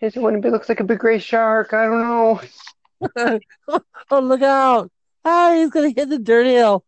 There's 0.02 0.16
one 0.16 0.42
looks 0.42 0.70
like 0.70 0.80
a 0.80 0.84
big 0.84 1.00
gray 1.00 1.20
shark. 1.20 1.74
I 1.74 1.86
don't 1.86 2.02
know. 2.02 3.40
oh, 4.12 4.20
look 4.20 4.42
out! 4.42 4.92
Ah, 5.26 5.54
he's 5.54 5.70
gonna 5.70 5.90
hit 5.90 6.10
the 6.10 6.18
dirt 6.18 6.48
hill. 6.48 6.84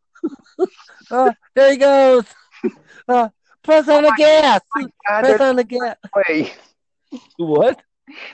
oh, 1.11 1.33
there 1.55 1.71
he 1.71 1.77
goes. 1.77 2.25
Uh, 3.07 3.29
press 3.63 3.87
on 3.87 4.03
the 4.03 4.13
gas. 4.17 4.61
God, 5.07 5.21
Press 5.23 5.41
on 5.41 5.55
the 5.57 5.63
gas. 5.63 5.97
way. 6.15 6.53
What? 7.37 7.81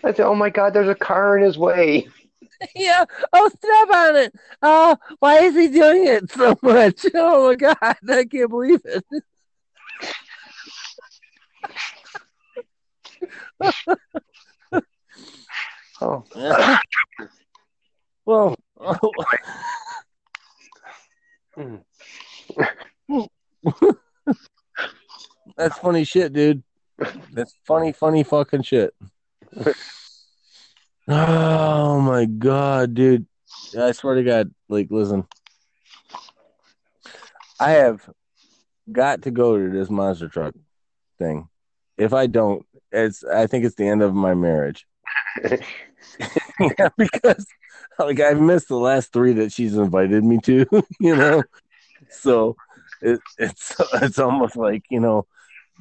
I 0.04 0.14
said, 0.14 0.26
oh 0.26 0.36
my 0.36 0.50
god, 0.50 0.74
there's 0.74 0.90
a 0.90 0.96
car 0.96 1.38
in 1.38 1.44
his 1.44 1.58
way. 1.58 2.08
Yeah. 2.76 3.06
Oh, 3.32 3.50
step 3.50 3.96
on 3.96 4.16
it. 4.18 4.34
Oh, 4.62 4.98
why 5.20 5.40
is 5.40 5.56
he 5.56 5.70
doing 5.70 6.08
it 6.08 6.32
so 6.32 6.58
much? 6.64 7.06
Oh 7.14 7.50
my 7.50 7.56
god, 7.56 7.78
I 7.82 8.26
can't 8.26 8.50
believe 8.50 8.82
it. 8.86 9.06
Oh, 16.02 16.24
well, 18.26 18.56
that's 25.58 25.78
funny 25.80 26.06
shit, 26.06 26.32
dude. 26.32 26.64
That's 27.34 27.54
funny, 27.66 27.92
funny 27.92 28.24
fucking 28.24 28.64
shit. 28.64 28.94
Oh 31.12 32.00
my 32.02 32.26
god, 32.26 32.94
dude. 32.94 33.26
I 33.78 33.94
swear 33.94 34.14
to 34.14 34.24
God, 34.24 34.54
like, 34.68 34.90
listen. 34.92 35.26
I 37.60 37.72
have 37.72 38.08
got 38.92 39.24
to 39.24 39.32
go 39.32 39.58
to 39.58 39.72
this 39.72 39.90
monster 39.90 40.30
truck 40.30 40.54
thing. 41.18 41.50
If 41.98 42.14
I 42.14 42.28
don't, 42.28 42.64
it's 42.92 43.24
I 43.24 43.48
think 43.48 43.66
it's 43.66 43.76
the 43.76 43.88
end 43.88 44.04
of 44.04 44.14
my 44.14 44.36
marriage. 44.36 44.86
yeah, 45.44 45.58
because 46.98 47.46
like 47.98 48.20
I've 48.20 48.40
missed 48.40 48.68
the 48.68 48.78
last 48.78 49.12
three 49.12 49.34
that 49.34 49.52
she's 49.52 49.76
invited 49.76 50.24
me 50.24 50.38
to, 50.44 50.68
you 51.00 51.16
know. 51.16 51.44
So 52.12 52.56
it, 53.02 53.20
it's 53.40 53.76
it's 53.96 54.20
almost 54.20 54.56
like 54.56 54.84
you 54.92 55.00
know 55.00 55.26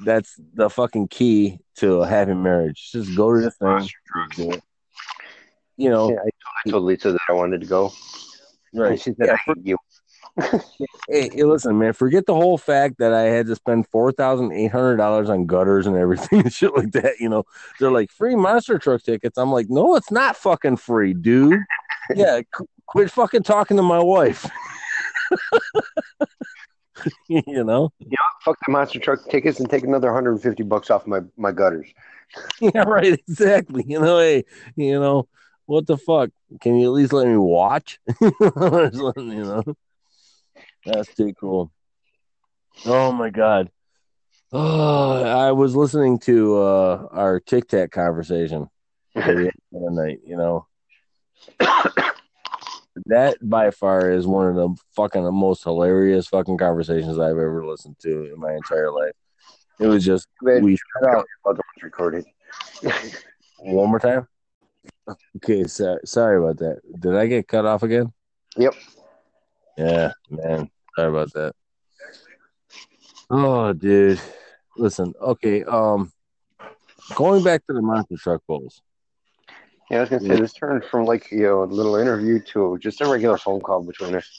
that's 0.03 0.39
the 0.55 0.71
fucking 0.71 1.09
key 1.09 1.59
to 1.75 2.01
a 2.01 2.07
happy 2.07 2.33
marriage. 2.33 2.89
Just 2.91 3.15
go 3.15 3.31
to 3.33 3.41
the 3.41 3.51
thing, 3.51 3.87
do 4.35 4.51
it. 4.53 4.63
You 5.79 5.89
know, 5.89 6.09
Yeah, 6.09 6.17
I, 6.25 6.29
I 6.65 6.69
told 6.69 6.83
Lisa 6.83 7.11
that 7.13 7.21
I 7.29 7.31
wanted 7.33 7.61
to 7.61 7.67
go. 7.67 7.93
right? 8.73 8.99
She 8.99 9.13
said, 9.19 9.27
Yeah, 9.27 9.33
I 9.33 9.37
hate 9.37 9.65
you. 9.65 9.77
hey, 11.09 11.29
hey, 11.33 11.43
listen, 11.43 11.77
man. 11.79 11.93
Forget 11.93 12.25
the 12.25 12.35
whole 12.35 12.57
fact 12.57 12.97
that 12.99 13.13
I 13.13 13.21
had 13.21 13.47
to 13.47 13.55
spend 13.55 13.87
four 13.87 14.11
thousand 14.11 14.51
eight 14.51 14.71
hundred 14.71 14.97
dollars 14.97 15.29
on 15.29 15.45
gutters 15.45 15.87
and 15.87 15.95
everything 15.95 16.39
and 16.43 16.53
shit 16.53 16.75
like 16.75 16.91
that. 16.91 17.13
You 17.19 17.29
know, 17.29 17.43
they're 17.79 17.91
like 17.91 18.11
free 18.11 18.35
monster 18.35 18.77
truck 18.77 19.03
tickets. 19.03 19.37
I'm 19.37 19.51
like, 19.51 19.69
no, 19.69 19.95
it's 19.95 20.11
not 20.11 20.35
fucking 20.35 20.77
free, 20.77 21.13
dude. 21.13 21.59
yeah, 22.13 22.41
qu- 22.53 22.67
quit 22.85 23.09
fucking 23.11 23.43
talking 23.43 23.77
to 23.77 23.83
my 23.83 23.99
wife. 23.99 24.49
you 27.29 27.63
know, 27.63 27.91
Yeah, 27.99 28.17
fuck 28.43 28.57
the 28.65 28.71
monster 28.71 28.99
truck 28.99 29.23
tickets 29.29 29.59
and 29.59 29.69
take 29.69 29.83
another 29.83 30.07
150 30.07 30.63
bucks 30.63 30.89
off 30.89 31.07
my 31.07 31.21
my 31.37 31.51
gutters. 31.53 31.87
yeah, 32.59 32.83
right, 32.83 33.13
exactly. 33.13 33.83
You 33.87 33.99
know, 33.99 34.19
hey, 34.19 34.43
you 34.75 34.99
know, 34.99 35.27
what 35.69 35.85
the 35.85 35.97
fuck? 35.97 36.31
Can 36.61 36.77
you 36.77 36.87
at 36.87 36.93
least 36.93 37.13
let 37.13 37.27
me 37.27 37.37
watch? 37.37 37.99
You 38.21 39.43
know, 39.43 39.63
that's 40.83 41.13
too 41.13 41.33
cool. 41.39 41.71
Oh 42.85 43.11
my 43.11 43.29
god. 43.29 43.69
Oh, 44.51 45.23
I 45.47 45.51
was 45.51 45.75
listening 45.75 46.17
to 46.21 46.57
uh, 46.57 47.07
our 47.11 47.39
Tic 47.39 47.67
Tac 47.67 47.91
conversation 47.91 48.67
the 49.13 49.21
other 49.75 49.91
night. 49.91 50.21
You 50.25 50.37
know, 50.37 50.67
that 53.05 53.37
by 53.41 53.69
far 53.69 54.09
is 54.09 54.25
one 54.25 54.47
of 54.47 54.55
the 54.55 54.75
fucking 54.95 55.23
most 55.33 55.63
hilarious 55.63 56.27
fucking 56.27 56.57
conversations 56.57 57.19
I've 57.19 57.37
ever 57.37 57.63
listened 57.63 57.97
to 58.01 58.33
in 58.33 58.39
my 58.39 58.53
entire 58.53 58.91
life. 58.91 59.13
It 59.79 59.85
was 59.85 60.03
just 60.03 60.27
we 60.41 60.77
shut 60.77 61.25
ones 61.45 61.59
recorded. 61.83 62.25
one 63.59 63.89
more 63.89 63.99
time. 63.99 64.27
Okay, 65.37 65.63
so, 65.65 65.97
sorry 66.05 66.37
about 66.37 66.57
that. 66.57 66.79
Did 66.99 67.15
I 67.15 67.27
get 67.27 67.47
cut 67.47 67.65
off 67.65 67.83
again? 67.83 68.13
Yep. 68.57 68.75
Yeah, 69.77 70.11
man. 70.29 70.69
Sorry 70.95 71.09
about 71.09 71.33
that. 71.33 71.53
Oh, 73.29 73.73
dude. 73.73 74.19
Listen, 74.77 75.13
okay. 75.21 75.63
Um, 75.63 76.11
going 77.15 77.43
back 77.43 77.65
to 77.67 77.73
the 77.73 77.81
monster 77.81 78.17
truck 78.17 78.41
bowls. 78.47 78.81
Yeah, 79.89 79.97
I 79.97 80.01
was 80.01 80.09
gonna 80.09 80.21
say 80.21 80.35
this 80.35 80.53
turned 80.53 80.85
from 80.85 81.05
like 81.05 81.31
you 81.31 81.43
know 81.43 81.63
a 81.63 81.65
little 81.65 81.95
interview 81.95 82.39
to 82.53 82.77
just 82.79 83.01
a 83.01 83.07
regular 83.07 83.37
phone 83.37 83.59
call 83.59 83.83
between 83.83 84.15
us. 84.15 84.29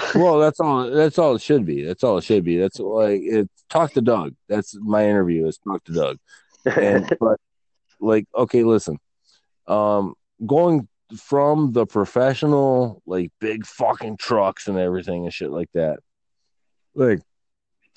Well, 0.14 0.38
that's 0.38 0.60
all. 0.60 0.88
That's 0.88 1.18
all 1.18 1.34
it 1.34 1.42
should 1.42 1.66
be. 1.66 1.84
That's 1.84 2.04
all 2.04 2.18
it 2.18 2.24
should 2.24 2.44
be. 2.44 2.56
That's 2.56 2.78
like 2.78 3.20
it. 3.20 3.50
Talk 3.68 3.94
to 3.94 4.00
Doug. 4.00 4.36
That's 4.48 4.76
my 4.80 5.04
interview. 5.04 5.44
Is 5.48 5.58
talk 5.58 5.82
to 5.84 5.92
Doug. 5.92 6.18
And 6.64 7.12
but 7.20 7.40
like, 7.98 8.26
okay, 8.32 8.62
listen. 8.62 8.98
Um, 9.68 10.14
going 10.44 10.88
from 11.16 11.72
the 11.72 11.86
professional, 11.86 13.02
like 13.06 13.30
big 13.40 13.64
fucking 13.66 14.16
trucks 14.18 14.66
and 14.68 14.78
everything 14.78 15.24
and 15.24 15.32
shit 15.32 15.50
like 15.50 15.70
that. 15.74 16.00
Like, 16.94 17.20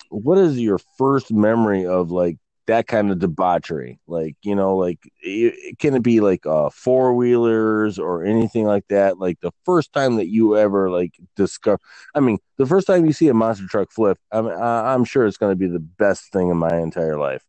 what 0.08 0.38
is 0.38 0.58
your 0.58 0.78
first 0.98 1.32
memory 1.32 1.86
of 1.86 2.10
like 2.10 2.38
that 2.66 2.86
kind 2.86 3.10
of 3.10 3.18
debauchery? 3.18 3.98
Like, 4.06 4.36
you 4.42 4.54
know, 4.54 4.76
like 4.76 4.98
it, 5.20 5.78
can 5.78 5.94
it 5.94 6.02
be 6.02 6.20
like 6.20 6.46
uh 6.46 6.70
four 6.70 7.14
wheelers 7.14 7.98
or 7.98 8.24
anything 8.24 8.64
like 8.64 8.86
that? 8.88 9.18
Like 9.18 9.40
the 9.40 9.52
first 9.64 9.92
time 9.92 10.16
that 10.16 10.28
you 10.28 10.56
ever 10.56 10.90
like 10.90 11.14
discover. 11.36 11.80
I 12.14 12.20
mean, 12.20 12.38
the 12.58 12.66
first 12.66 12.86
time 12.86 13.04
you 13.04 13.12
see 13.12 13.28
a 13.28 13.34
monster 13.34 13.66
truck 13.66 13.90
flip, 13.90 14.18
I'm 14.30 14.46
I'm 14.46 15.04
sure 15.04 15.26
it's 15.26 15.38
going 15.38 15.52
to 15.52 15.56
be 15.56 15.66
the 15.66 15.80
best 15.80 16.32
thing 16.32 16.50
in 16.50 16.56
my 16.56 16.76
entire 16.78 17.18
life. 17.18 17.44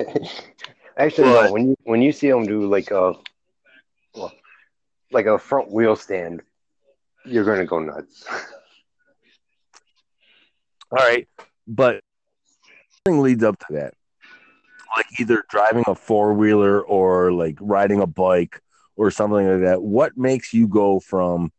Actually, 0.96 1.24
But- 1.32 1.46
no. 1.46 1.52
When 1.52 1.68
you 1.68 1.76
when 1.84 2.02
you 2.02 2.12
see 2.12 2.30
them 2.30 2.46
do 2.46 2.66
like 2.66 2.90
well, 2.90 3.22
like 5.12 5.26
a 5.26 5.38
front 5.38 5.70
wheel 5.70 5.96
stand, 5.96 6.42
you're 7.24 7.44
gonna 7.44 7.66
go 7.66 7.78
nuts. 7.78 8.24
All 10.90 10.98
right, 10.98 11.28
but 11.66 12.02
thing 13.04 13.20
leads 13.20 13.44
up 13.44 13.58
to 13.58 13.74
that, 13.74 13.94
like 14.96 15.06
either 15.18 15.44
driving 15.50 15.84
a 15.86 15.94
four 15.94 16.34
wheeler 16.34 16.80
or 16.80 17.32
like 17.32 17.58
riding 17.60 18.00
a 18.00 18.06
bike 18.06 18.60
or 18.96 19.10
something 19.10 19.46
like 19.46 19.62
that. 19.62 19.82
What 19.82 20.16
makes 20.16 20.54
you 20.54 20.68
go 20.68 21.00
from 21.00 21.52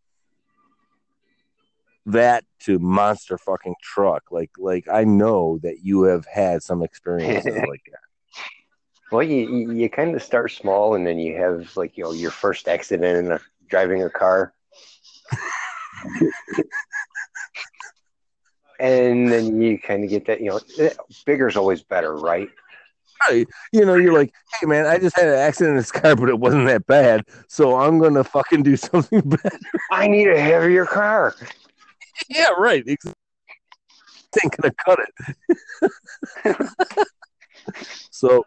that 2.06 2.46
to 2.62 2.80
monster 2.80 3.38
fucking 3.38 3.76
truck? 3.82 4.32
Like, 4.32 4.52
like 4.58 4.88
I 4.92 5.04
know 5.04 5.60
that 5.64 5.80
you 5.84 6.04
have 6.04 6.26
had 6.26 6.64
some 6.64 6.82
experiences 6.82 7.46
like 7.68 7.84
that. 7.92 8.05
Well, 9.12 9.24
you 9.24 9.72
you, 9.72 9.90
kind 9.90 10.16
of 10.16 10.24
start 10.24 10.52
small, 10.52 10.96
and 10.96 11.06
then 11.06 11.20
you 11.20 11.38
have 11.38 11.76
like 11.78 11.96
you 11.98 12.04
know 12.04 12.12
your 12.12 12.32
first 12.32 12.68
accident 12.68 13.26
in 13.26 13.32
a, 13.32 13.40
driving 13.68 14.02
a 14.04 14.10
car, 14.10 14.54
and 18.80 19.32
then 19.32 19.62
you 19.62 19.80
kind 19.80 20.04
of 20.04 20.10
get 20.10 20.26
that 20.26 20.42
you 20.42 20.50
know 20.50 20.60
eh, 20.80 20.94
bigger's 21.26 21.56
always 21.56 21.84
better, 21.84 22.16
right? 22.16 22.50
Right. 23.30 23.48
You 23.72 23.86
know, 23.86 23.96
you're 23.96 24.14
like, 24.14 24.34
hey 24.60 24.66
man, 24.66 24.86
I 24.86 24.98
just 24.98 25.16
had 25.16 25.28
an 25.28 25.36
accident 25.36 25.72
in 25.72 25.78
this 25.78 25.92
car, 25.92 26.16
but 26.16 26.30
it 26.30 26.40
wasn't 26.40 26.68
that 26.68 26.88
bad, 26.88 27.26
so 27.48 27.80
I'm 27.80 28.00
gonna 28.00 28.24
fucking 28.24 28.64
do 28.64 28.76
something 28.78 29.22
better. 29.22 29.60
I 29.92 30.08
need 30.08 30.28
a 30.30 30.40
heavier 30.40 30.86
car. 30.86 31.36
yeah, 32.28 32.50
right. 32.58 32.84
Exactly. 32.86 33.14
Ain't 34.44 34.58
gonna 34.58 34.74
cut 34.84 35.00
it. 36.44 36.68
so 38.12 38.44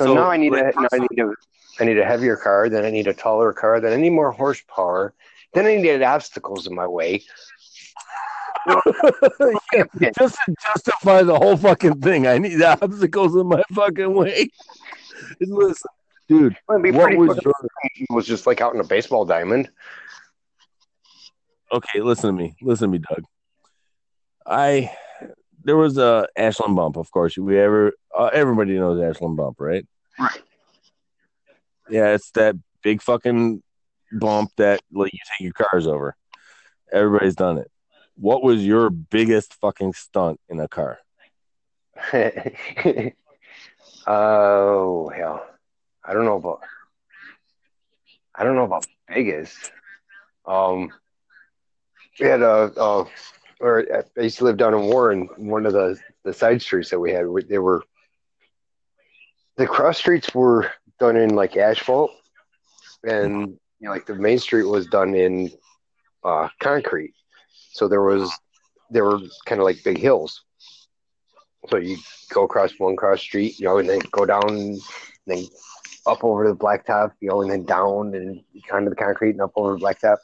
So, 0.00 0.06
So, 0.06 0.14
now 0.14 0.30
I 0.30 0.38
need 0.38 0.54
a 0.54 0.72
now 0.76 0.88
I 0.94 0.98
need 0.98 1.18
a 1.18 1.34
I 1.78 1.84
need 1.84 1.98
a 1.98 2.04
heavier 2.06 2.34
car. 2.34 2.70
Then 2.70 2.86
I 2.86 2.90
need 2.90 3.06
a 3.06 3.12
taller 3.12 3.52
car. 3.52 3.80
Then 3.80 3.92
I 3.92 3.96
need 3.96 4.10
more 4.10 4.32
horsepower. 4.32 5.12
Then 5.52 5.66
I 5.66 5.76
need 5.76 6.02
obstacles 6.02 6.66
in 6.66 6.74
my 6.74 6.86
way. 6.86 7.22
yeah, 8.66 9.84
just 10.18 10.38
to 10.46 10.54
justify 10.62 11.22
the 11.22 11.36
whole 11.36 11.58
fucking 11.58 12.00
thing, 12.00 12.26
I 12.26 12.38
need 12.38 12.62
obstacles 12.62 13.36
in 13.36 13.46
my 13.46 13.62
fucking 13.74 14.14
way. 14.14 14.48
Listen, 15.40 15.90
dude, 16.28 16.56
what 16.66 17.16
was 17.16 17.38
your 17.44 17.52
It 17.84 18.06
was 18.08 18.26
just 18.26 18.46
like 18.46 18.62
out 18.62 18.74
in 18.74 18.80
a 18.80 18.84
baseball 18.84 19.26
diamond. 19.26 19.68
okay? 21.72 22.00
Listen 22.00 22.34
to 22.34 22.42
me, 22.42 22.56
listen 22.62 22.88
to 22.88 22.98
me, 22.98 23.04
Doug. 23.06 23.24
I 24.46 24.90
there 25.62 25.76
was 25.76 25.98
a 25.98 26.26
Ashland 26.36 26.74
bump, 26.74 26.96
of 26.96 27.10
course. 27.10 27.36
We 27.36 27.58
ever 27.58 27.92
uh, 28.16 28.30
everybody 28.32 28.78
knows 28.78 29.00
Ashland 29.00 29.36
bump, 29.36 29.56
right? 29.60 29.86
Right. 30.18 30.42
Yeah, 31.88 32.14
it's 32.14 32.30
that 32.32 32.56
big 32.82 33.02
fucking 33.02 33.62
bump 34.12 34.50
that 34.56 34.80
like 34.92 35.12
you 35.12 35.18
take 35.28 35.44
your 35.44 35.52
cars 35.52 35.86
over. 35.86 36.16
Everybody's 36.92 37.36
done 37.36 37.58
it. 37.58 37.70
What 38.16 38.42
was 38.42 38.64
your 38.64 38.90
biggest 38.90 39.54
fucking 39.54 39.92
stunt 39.94 40.40
in 40.48 40.60
a 40.60 40.68
car? 40.68 40.98
oh 44.06 45.08
hell, 45.08 45.46
I 46.04 46.12
don't 46.12 46.24
know 46.24 46.36
about. 46.36 46.60
I 48.34 48.44
don't 48.44 48.56
know 48.56 48.64
about 48.64 48.86
biggest. 49.08 49.72
Um, 50.46 50.90
we 52.18 52.26
had 52.26 52.42
a, 52.42 52.72
uh, 52.76 53.04
or 53.60 53.86
I 54.16 54.20
used 54.20 54.38
to 54.38 54.44
live 54.44 54.56
down 54.56 54.74
in 54.74 54.82
Warren. 54.82 55.28
One 55.36 55.66
of 55.66 55.72
the 55.72 55.98
the 56.24 56.32
side 56.32 56.62
streets 56.62 56.90
that 56.90 57.00
we 57.00 57.12
had, 57.12 57.26
they 57.48 57.58
were 57.58 57.82
the 59.60 59.66
cross 59.66 59.98
streets 59.98 60.34
were 60.34 60.72
done 60.98 61.16
in 61.18 61.34
like 61.34 61.54
asphalt, 61.54 62.12
and 63.04 63.48
you 63.48 63.58
know, 63.82 63.90
like 63.90 64.06
the 64.06 64.14
main 64.14 64.38
street 64.38 64.64
was 64.64 64.86
done 64.86 65.14
in 65.14 65.50
uh, 66.24 66.48
concrete. 66.60 67.12
So 67.72 67.86
there 67.86 68.00
was 68.00 68.32
there 68.88 69.04
were 69.04 69.18
kind 69.44 69.60
of 69.60 69.66
like 69.66 69.84
big 69.84 69.98
hills. 69.98 70.42
So 71.68 71.76
you 71.76 71.98
go 72.32 72.44
across 72.44 72.72
one 72.78 72.96
cross 72.96 73.20
street, 73.20 73.58
you 73.58 73.66
know, 73.66 73.76
and 73.76 73.86
then 73.86 74.00
go 74.10 74.24
down, 74.24 74.48
and 74.48 74.80
then 75.26 75.44
up 76.06 76.24
over 76.24 76.48
the 76.48 76.56
blacktop, 76.56 77.12
you 77.20 77.28
know, 77.28 77.42
and 77.42 77.50
then 77.50 77.64
down 77.64 78.14
and 78.14 78.42
kind 78.66 78.86
of 78.86 78.90
the 78.90 78.96
concrete 78.96 79.32
and 79.32 79.42
up 79.42 79.52
over 79.56 79.74
the 79.76 79.84
blacktop. 79.84 80.16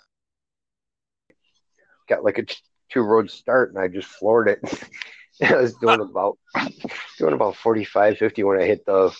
Got 2.09 2.25
like 2.25 2.39
a 2.39 2.47
two 2.91 3.03
road 3.03 3.31
start, 3.31 3.69
and 3.69 3.79
I 3.79 3.89
just 3.89 4.09
floored 4.09 4.49
it. 4.49 4.61
I 5.43 5.57
was 5.57 5.75
doing 5.75 6.01
about 6.01 6.39
doing 7.19 7.35
about 7.35 7.57
45, 7.57 8.19
50 8.19 8.45
when 8.45 8.61
I 8.61 8.65
hit 8.65 8.85
the. 8.87 9.15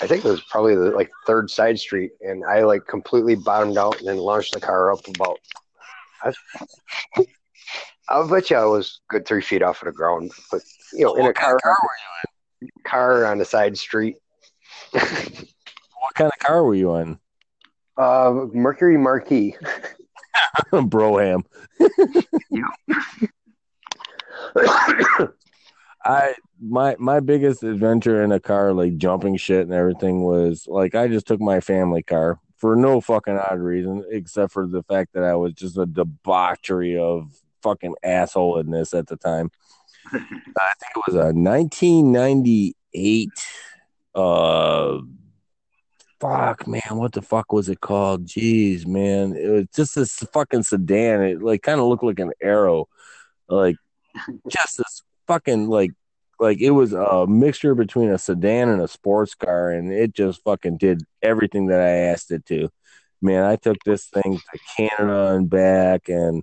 I 0.00 0.06
think 0.06 0.24
it 0.24 0.30
was 0.30 0.42
probably 0.50 0.74
the 0.74 0.90
like 0.90 1.10
third 1.26 1.50
side 1.50 1.78
street, 1.78 2.12
and 2.22 2.44
I 2.44 2.62
like 2.62 2.86
completely 2.86 3.34
bottomed 3.34 3.76
out 3.76 3.98
and 3.98 4.08
then 4.08 4.16
launched 4.16 4.54
the 4.54 4.60
car 4.60 4.92
up 4.92 5.06
about. 5.06 5.38
I, 6.22 6.32
I'll 8.08 8.28
bet 8.28 8.50
you 8.50 8.56
I 8.56 8.64
was 8.64 9.00
good 9.08 9.26
three 9.26 9.42
feet 9.42 9.62
off 9.62 9.82
of 9.82 9.86
the 9.86 9.92
ground, 9.92 10.32
but 10.50 10.62
you 10.92 11.04
know, 11.04 11.14
in 11.14 11.22
a 11.22 11.24
What 11.26 11.36
car, 11.36 11.56
of 11.56 11.62
car 11.62 11.76
were 11.82 12.68
car 12.84 13.26
on 13.26 13.38
the 13.38 13.44
side 13.44 13.76
street. 13.76 14.16
What 14.92 16.14
kind 16.14 16.32
of 16.32 16.38
car 16.38 16.64
were 16.64 16.74
you 16.74 16.94
in? 16.96 17.18
Uh, 17.96 18.46
Mercury 18.52 18.96
Marquis. 18.96 19.56
Brougham. 20.86 21.44
I 26.04 26.34
my 26.60 26.96
my 26.98 27.20
biggest 27.20 27.62
adventure 27.62 28.22
in 28.22 28.32
a 28.32 28.40
car, 28.40 28.72
like 28.72 28.96
jumping 28.96 29.36
shit 29.36 29.62
and 29.62 29.72
everything, 29.72 30.22
was 30.22 30.66
like 30.68 30.94
I 30.94 31.08
just 31.08 31.26
took 31.26 31.40
my 31.40 31.60
family 31.60 32.02
car 32.02 32.38
for 32.56 32.76
no 32.76 33.00
fucking 33.00 33.38
odd 33.38 33.58
reason 33.58 34.04
except 34.10 34.52
for 34.52 34.66
the 34.66 34.82
fact 34.84 35.14
that 35.14 35.24
I 35.24 35.34
was 35.34 35.52
just 35.54 35.78
a 35.78 35.86
debauchery 35.86 36.96
of 36.98 37.32
fucking 37.62 37.96
assholeness 38.04 38.96
at 38.96 39.06
the 39.06 39.16
time. 39.16 39.50
I 40.12 40.18
think 40.78 40.92
it 40.96 41.02
was 41.06 41.14
a 41.14 41.32
1998 41.32 43.30
uh 44.14 44.98
fuck 46.20 46.66
man 46.68 46.82
what 46.90 47.12
the 47.12 47.22
fuck 47.22 47.52
was 47.52 47.68
it 47.68 47.80
called 47.80 48.26
jeez 48.26 48.86
man 48.86 49.34
it 49.34 49.48
was 49.48 49.66
just 49.74 49.94
this 49.94 50.18
fucking 50.32 50.62
sedan 50.62 51.22
it 51.22 51.42
like 51.42 51.62
kind 51.62 51.80
of 51.80 51.86
looked 51.86 52.04
like 52.04 52.18
an 52.20 52.30
arrow 52.40 52.86
like 53.48 53.76
just 54.48 54.78
this 54.78 55.02
fucking 55.26 55.68
like 55.68 55.92
like 56.40 56.60
it 56.60 56.70
was 56.70 56.92
a 56.92 57.26
mixture 57.26 57.74
between 57.74 58.10
a 58.10 58.18
sedan 58.18 58.68
and 58.68 58.82
a 58.82 58.88
sports 58.88 59.34
car 59.34 59.70
and 59.70 59.92
it 59.92 60.12
just 60.12 60.42
fucking 60.42 60.76
did 60.76 61.02
everything 61.22 61.66
that 61.66 61.80
i 61.80 61.88
asked 61.88 62.30
it 62.30 62.44
to 62.44 62.68
man 63.20 63.44
i 63.44 63.56
took 63.56 63.76
this 63.84 64.06
thing 64.06 64.38
to 64.38 64.58
canada 64.76 65.34
and 65.34 65.48
back 65.48 66.08
and 66.08 66.42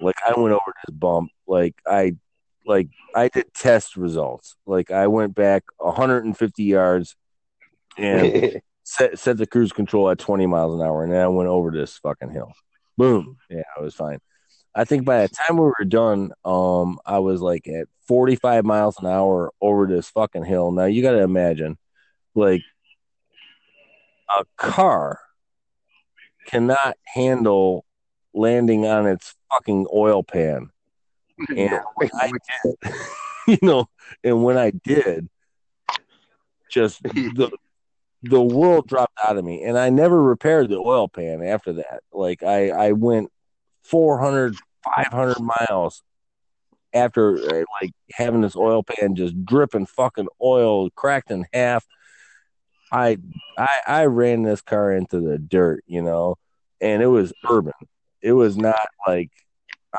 like 0.00 0.16
i 0.26 0.38
went 0.38 0.52
over 0.52 0.74
this 0.86 0.94
bump 0.94 1.30
like 1.46 1.74
i 1.86 2.12
like 2.66 2.88
I 3.14 3.28
did 3.28 3.52
test 3.54 3.96
results. 3.96 4.56
Like 4.66 4.90
I 4.90 5.06
went 5.06 5.34
back 5.34 5.64
150 5.78 6.62
yards 6.62 7.16
and 7.96 8.60
set 8.84 9.18
set 9.18 9.36
the 9.36 9.46
cruise 9.46 9.72
control 9.72 10.10
at 10.10 10.18
20 10.18 10.46
miles 10.46 10.74
an 10.74 10.86
hour, 10.86 11.04
and 11.04 11.12
then 11.12 11.20
I 11.20 11.28
went 11.28 11.48
over 11.48 11.70
this 11.70 11.98
fucking 11.98 12.30
hill. 12.30 12.52
Boom. 12.96 13.36
Yeah, 13.50 13.62
I 13.76 13.82
was 13.82 13.94
fine. 13.94 14.18
I 14.74 14.84
think 14.84 15.04
by 15.04 15.22
the 15.22 15.28
time 15.28 15.56
we 15.56 15.64
were 15.64 15.84
done, 15.86 16.32
um, 16.44 16.98
I 17.04 17.18
was 17.18 17.40
like 17.40 17.68
at 17.68 17.88
45 18.08 18.64
miles 18.64 18.98
an 18.98 19.06
hour 19.06 19.52
over 19.60 19.86
this 19.86 20.08
fucking 20.08 20.44
hill. 20.44 20.72
Now 20.72 20.86
you 20.86 21.02
got 21.02 21.12
to 21.12 21.22
imagine, 21.22 21.76
like, 22.34 22.62
a 24.30 24.44
car 24.56 25.20
cannot 26.46 26.96
handle 27.14 27.84
landing 28.34 28.86
on 28.86 29.06
its 29.06 29.34
fucking 29.50 29.86
oil 29.92 30.22
pan 30.22 30.70
and 31.56 31.80
I 32.14 32.30
did, 32.64 32.76
you 33.48 33.58
know, 33.62 33.86
and 34.22 34.44
when 34.44 34.56
I 34.56 34.70
did, 34.70 35.28
just 36.70 37.02
the 37.02 37.50
the 38.22 38.40
world 38.40 38.86
dropped 38.86 39.18
out 39.26 39.36
of 39.36 39.44
me, 39.44 39.64
and 39.64 39.76
I 39.76 39.90
never 39.90 40.22
repaired 40.22 40.68
the 40.68 40.76
oil 40.78 41.08
pan 41.08 41.42
after 41.42 41.74
that. 41.74 42.02
Like 42.12 42.42
I 42.42 42.70
I 42.70 42.92
went 42.92 43.30
400, 43.82 44.56
500 44.84 45.36
miles 45.40 46.02
after 46.94 47.36
uh, 47.36 47.64
like 47.80 47.92
having 48.12 48.42
this 48.42 48.56
oil 48.56 48.82
pan 48.82 49.16
just 49.16 49.44
dripping 49.44 49.86
fucking 49.86 50.28
oil, 50.42 50.90
cracked 50.90 51.30
in 51.30 51.46
half. 51.52 51.86
I 52.90 53.18
I 53.56 53.80
I 53.86 54.04
ran 54.06 54.42
this 54.42 54.60
car 54.60 54.92
into 54.92 55.20
the 55.20 55.38
dirt, 55.38 55.82
you 55.86 56.02
know, 56.02 56.36
and 56.80 57.02
it 57.02 57.06
was 57.06 57.32
urban. 57.48 57.72
It 58.20 58.32
was 58.32 58.56
not 58.56 58.88
like 59.06 59.30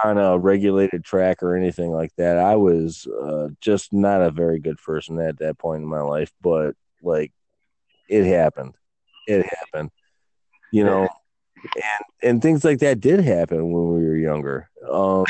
on 0.03 0.17
a 0.17 0.37
regulated 0.37 1.03
track 1.03 1.43
or 1.43 1.55
anything 1.55 1.91
like 1.91 2.11
that. 2.17 2.37
I 2.37 2.55
was 2.55 3.07
uh, 3.07 3.49
just 3.61 3.93
not 3.93 4.21
a 4.21 4.31
very 4.31 4.59
good 4.59 4.77
person 4.77 5.19
at 5.19 5.39
that 5.39 5.57
point 5.57 5.83
in 5.83 5.89
my 5.89 6.01
life, 6.01 6.31
but 6.41 6.75
like 7.01 7.31
it 8.09 8.25
happened. 8.25 8.75
It 9.27 9.45
happened, 9.45 9.89
you 10.71 10.83
know, 10.83 11.07
and 11.63 12.05
and 12.23 12.41
things 12.41 12.63
like 12.63 12.79
that 12.79 12.99
did 12.99 13.19
happen 13.19 13.71
when 13.71 13.95
we 13.95 14.05
were 14.05 14.15
younger. 14.15 14.69
Um, 14.89 15.25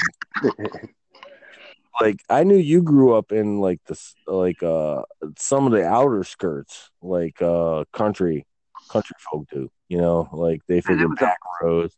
like 2.02 2.22
I 2.30 2.44
knew 2.44 2.58
you 2.58 2.82
grew 2.82 3.16
up 3.16 3.32
in 3.32 3.60
like 3.60 3.82
this, 3.88 4.16
like 4.28 4.62
uh, 4.64 5.04
some 5.38 5.66
of 5.66 5.74
the 5.74 5.86
outer 5.86 6.24
skirts, 6.24 6.90
like 7.02 7.42
uh, 7.42 7.86
country 7.92 8.46
country 8.90 9.16
folk 9.32 9.48
do. 9.52 9.70
You 9.90 9.98
know, 9.98 10.30
like 10.32 10.62
they 10.68 10.82
figured 10.82 11.16
back 11.16 11.38
roads 11.62 11.96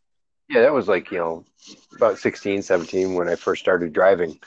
yeah, 0.48 0.62
that 0.62 0.72
was 0.72 0.88
like, 0.88 1.10
you 1.10 1.18
know, 1.18 1.44
about 1.96 2.18
16, 2.18 2.62
17 2.62 3.14
when 3.14 3.28
I 3.28 3.34
first 3.34 3.60
started 3.60 3.92
driving. 3.92 4.38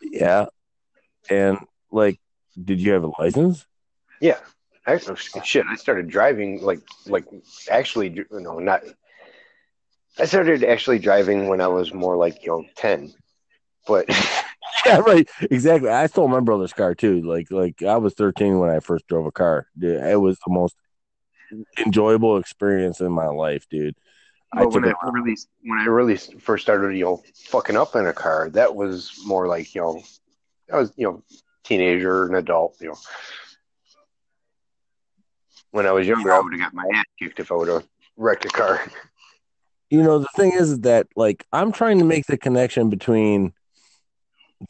Yeah. 0.00 0.46
And 1.28 1.58
like, 1.90 2.20
did 2.62 2.80
you 2.80 2.92
have 2.92 3.04
a 3.04 3.10
license? 3.18 3.66
Yeah. 4.20 4.38
Actually, 4.88 5.16
oh, 5.36 5.42
shit, 5.42 5.66
I 5.68 5.76
started 5.76 6.08
driving 6.08 6.62
like, 6.62 6.80
like 7.06 7.26
actually, 7.70 8.08
you 8.08 8.26
know, 8.30 8.58
not, 8.58 8.82
I 10.18 10.24
started 10.24 10.64
actually 10.64 10.98
driving 10.98 11.48
when 11.48 11.60
I 11.60 11.68
was 11.68 11.92
more 11.92 12.16
like, 12.16 12.42
you 12.42 12.48
know, 12.48 12.64
10. 12.76 13.12
But 13.86 14.06
yeah, 14.86 14.98
right. 14.98 15.28
Exactly. 15.42 15.90
I 15.90 16.06
stole 16.06 16.28
my 16.28 16.40
brother's 16.40 16.72
car 16.72 16.94
too. 16.94 17.22
Like, 17.22 17.50
like 17.50 17.82
I 17.82 17.98
was 17.98 18.14
13 18.14 18.58
when 18.58 18.70
I 18.70 18.80
first 18.80 19.06
drove 19.08 19.26
a 19.26 19.30
car. 19.30 19.66
It 19.80 20.20
was 20.20 20.38
the 20.46 20.52
most 20.52 20.74
enjoyable 21.78 22.38
experience 22.38 23.00
in 23.00 23.12
my 23.12 23.26
life, 23.26 23.66
dude. 23.70 23.94
I 24.52 24.64
when 24.64 24.84
I 24.86 24.94
really 25.12 25.36
when 25.62 25.78
I 25.78 25.84
really 25.84 26.16
first 26.16 26.62
started, 26.62 26.96
you 26.96 27.04
know, 27.04 27.22
fucking 27.48 27.76
up 27.76 27.94
in 27.96 28.06
a 28.06 28.14
car, 28.14 28.48
that 28.50 28.74
was 28.74 29.12
more 29.26 29.46
like 29.46 29.74
you 29.74 29.82
know, 29.82 30.02
I 30.72 30.78
was 30.78 30.92
you 30.96 31.06
know, 31.06 31.22
teenager 31.64 32.24
and 32.24 32.36
adult, 32.36 32.76
you 32.80 32.88
know. 32.88 32.96
When 35.70 35.86
I 35.86 35.92
was 35.92 36.06
younger, 36.06 36.32
I 36.32 36.40
would 36.40 36.52
have 36.52 36.60
got 36.60 36.74
my 36.74 36.84
ass 36.94 37.04
kicked 37.18 37.40
if 37.40 37.52
I 37.52 37.54
would 37.54 37.68
have 37.68 37.86
wrecked 38.16 38.44
a 38.44 38.48
car. 38.48 38.80
You 39.90 40.02
know, 40.02 40.18
the 40.18 40.28
thing 40.36 40.52
is 40.52 40.80
that 40.80 41.06
like 41.16 41.46
I'm 41.50 41.72
trying 41.72 41.98
to 42.00 42.04
make 42.04 42.26
the 42.26 42.36
connection 42.36 42.90
between 42.90 43.54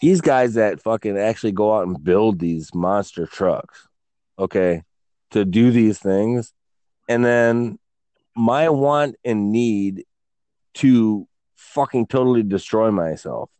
these 0.00 0.20
guys 0.20 0.54
that 0.54 0.80
fucking 0.80 1.18
actually 1.18 1.50
go 1.50 1.76
out 1.76 1.88
and 1.88 2.04
build 2.04 2.38
these 2.38 2.72
monster 2.72 3.26
trucks, 3.26 3.88
okay, 4.38 4.84
to 5.32 5.44
do 5.44 5.72
these 5.72 5.98
things 5.98 6.54
and 7.08 7.24
then 7.24 7.78
my 8.36 8.68
want 8.68 9.16
and 9.24 9.50
need 9.50 10.04
to 10.74 11.26
fucking 11.56 12.06
totally 12.06 12.42
destroy 12.42 12.90
myself. 12.90 13.50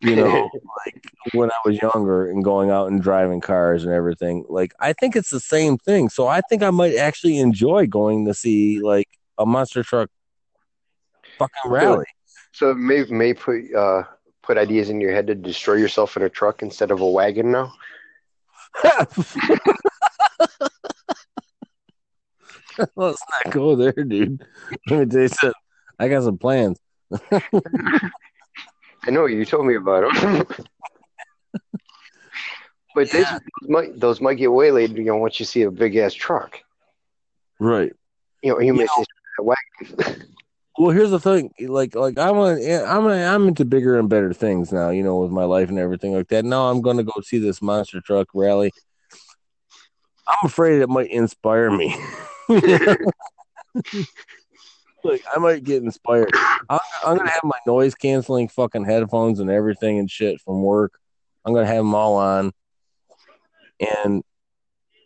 You 0.00 0.16
know, 0.16 0.50
like 0.86 1.02
when 1.32 1.50
I 1.50 1.56
was 1.64 1.80
younger 1.80 2.30
and 2.30 2.44
going 2.44 2.70
out 2.70 2.88
and 2.88 3.02
driving 3.02 3.40
cars 3.40 3.84
and 3.84 3.92
everything. 3.92 4.44
Like 4.48 4.72
I 4.78 4.92
think 4.92 5.16
it's 5.16 5.30
the 5.30 5.40
same 5.40 5.78
thing. 5.78 6.08
So 6.08 6.26
I 6.26 6.40
think 6.48 6.62
I 6.62 6.70
might 6.70 6.96
actually 6.96 7.38
enjoy 7.38 7.86
going 7.86 8.26
to 8.26 8.34
see 8.34 8.80
like 8.80 9.08
a 9.38 9.46
monster 9.46 9.82
truck 9.82 10.10
fucking 11.38 11.70
rally. 11.70 12.06
So, 12.52 12.72
so 12.72 12.74
may 12.74 13.04
may 13.04 13.34
put 13.34 13.74
uh 13.74 14.04
put 14.42 14.56
ideas 14.56 14.88
in 14.90 15.00
your 15.00 15.12
head 15.12 15.26
to 15.26 15.34
destroy 15.34 15.74
yourself 15.74 16.16
in 16.16 16.22
a 16.22 16.28
truck 16.28 16.62
instead 16.62 16.90
of 16.90 17.00
a 17.00 17.08
wagon 17.08 17.50
now. 17.50 17.72
Let's 22.96 23.22
not 23.44 23.52
go 23.52 23.76
there, 23.76 23.92
dude. 23.92 24.44
Let 24.88 25.00
me 25.00 25.06
tell 25.06 25.22
you 25.22 25.28
something. 25.28 25.52
I 25.98 26.08
got 26.08 26.22
some 26.22 26.38
plans. 26.38 26.78
I 29.08 29.10
know 29.10 29.24
you 29.24 29.42
told 29.46 29.64
me 29.64 29.74
about 29.74 30.12
them. 30.12 30.46
but 32.94 33.14
yeah. 33.14 33.38
those, 33.38 33.40
might, 33.62 33.98
those 33.98 34.20
might 34.20 34.34
get 34.34 34.52
waylaid, 34.52 34.98
you 34.98 35.04
know, 35.04 35.16
once 35.16 35.40
you 35.40 35.46
see 35.46 35.62
a 35.62 35.70
big 35.70 35.96
ass 35.96 36.12
truck. 36.12 36.60
Right. 37.58 37.94
You 38.42 38.52
know, 38.52 38.60
you, 38.60 38.66
you 38.66 38.74
miss 38.74 38.90
wagon. 39.38 40.26
well, 40.78 40.90
here's 40.90 41.10
the 41.10 41.18
thing. 41.18 41.54
Like, 41.58 41.94
like 41.94 42.18
I'm 42.18 42.36
a, 42.36 42.84
I'm 42.84 43.06
a, 43.06 43.24
I'm 43.24 43.48
into 43.48 43.64
bigger 43.64 43.98
and 43.98 44.10
better 44.10 44.34
things 44.34 44.72
now. 44.72 44.90
You 44.90 45.02
know, 45.02 45.16
with 45.16 45.30
my 45.30 45.44
life 45.44 45.70
and 45.70 45.78
everything 45.78 46.12
like 46.12 46.28
that. 46.28 46.44
Now 46.44 46.66
I'm 46.66 46.82
going 46.82 46.98
to 46.98 47.02
go 47.02 47.18
see 47.22 47.38
this 47.38 47.62
monster 47.62 48.02
truck 48.02 48.28
rally. 48.34 48.72
I'm 50.28 50.36
afraid 50.44 50.82
it 50.82 50.90
might 50.90 51.10
inspire 51.10 51.70
me. 51.70 51.96
like 55.04 55.22
I 55.34 55.38
might 55.38 55.64
get 55.64 55.82
inspired. 55.82 56.30
I'm, 56.68 56.78
I'm, 57.04 57.16
gonna 57.16 57.30
have 57.30 57.44
my 57.44 57.58
noise 57.66 57.94
canceling 57.94 58.48
fucking 58.48 58.84
headphones 58.84 59.40
and 59.40 59.50
everything 59.50 59.98
and 59.98 60.10
shit 60.10 60.40
from 60.40 60.62
work. 60.62 60.98
I'm 61.44 61.54
gonna 61.54 61.66
have 61.66 61.78
them 61.78 61.94
all 61.94 62.16
on, 62.16 62.52
and 63.80 64.22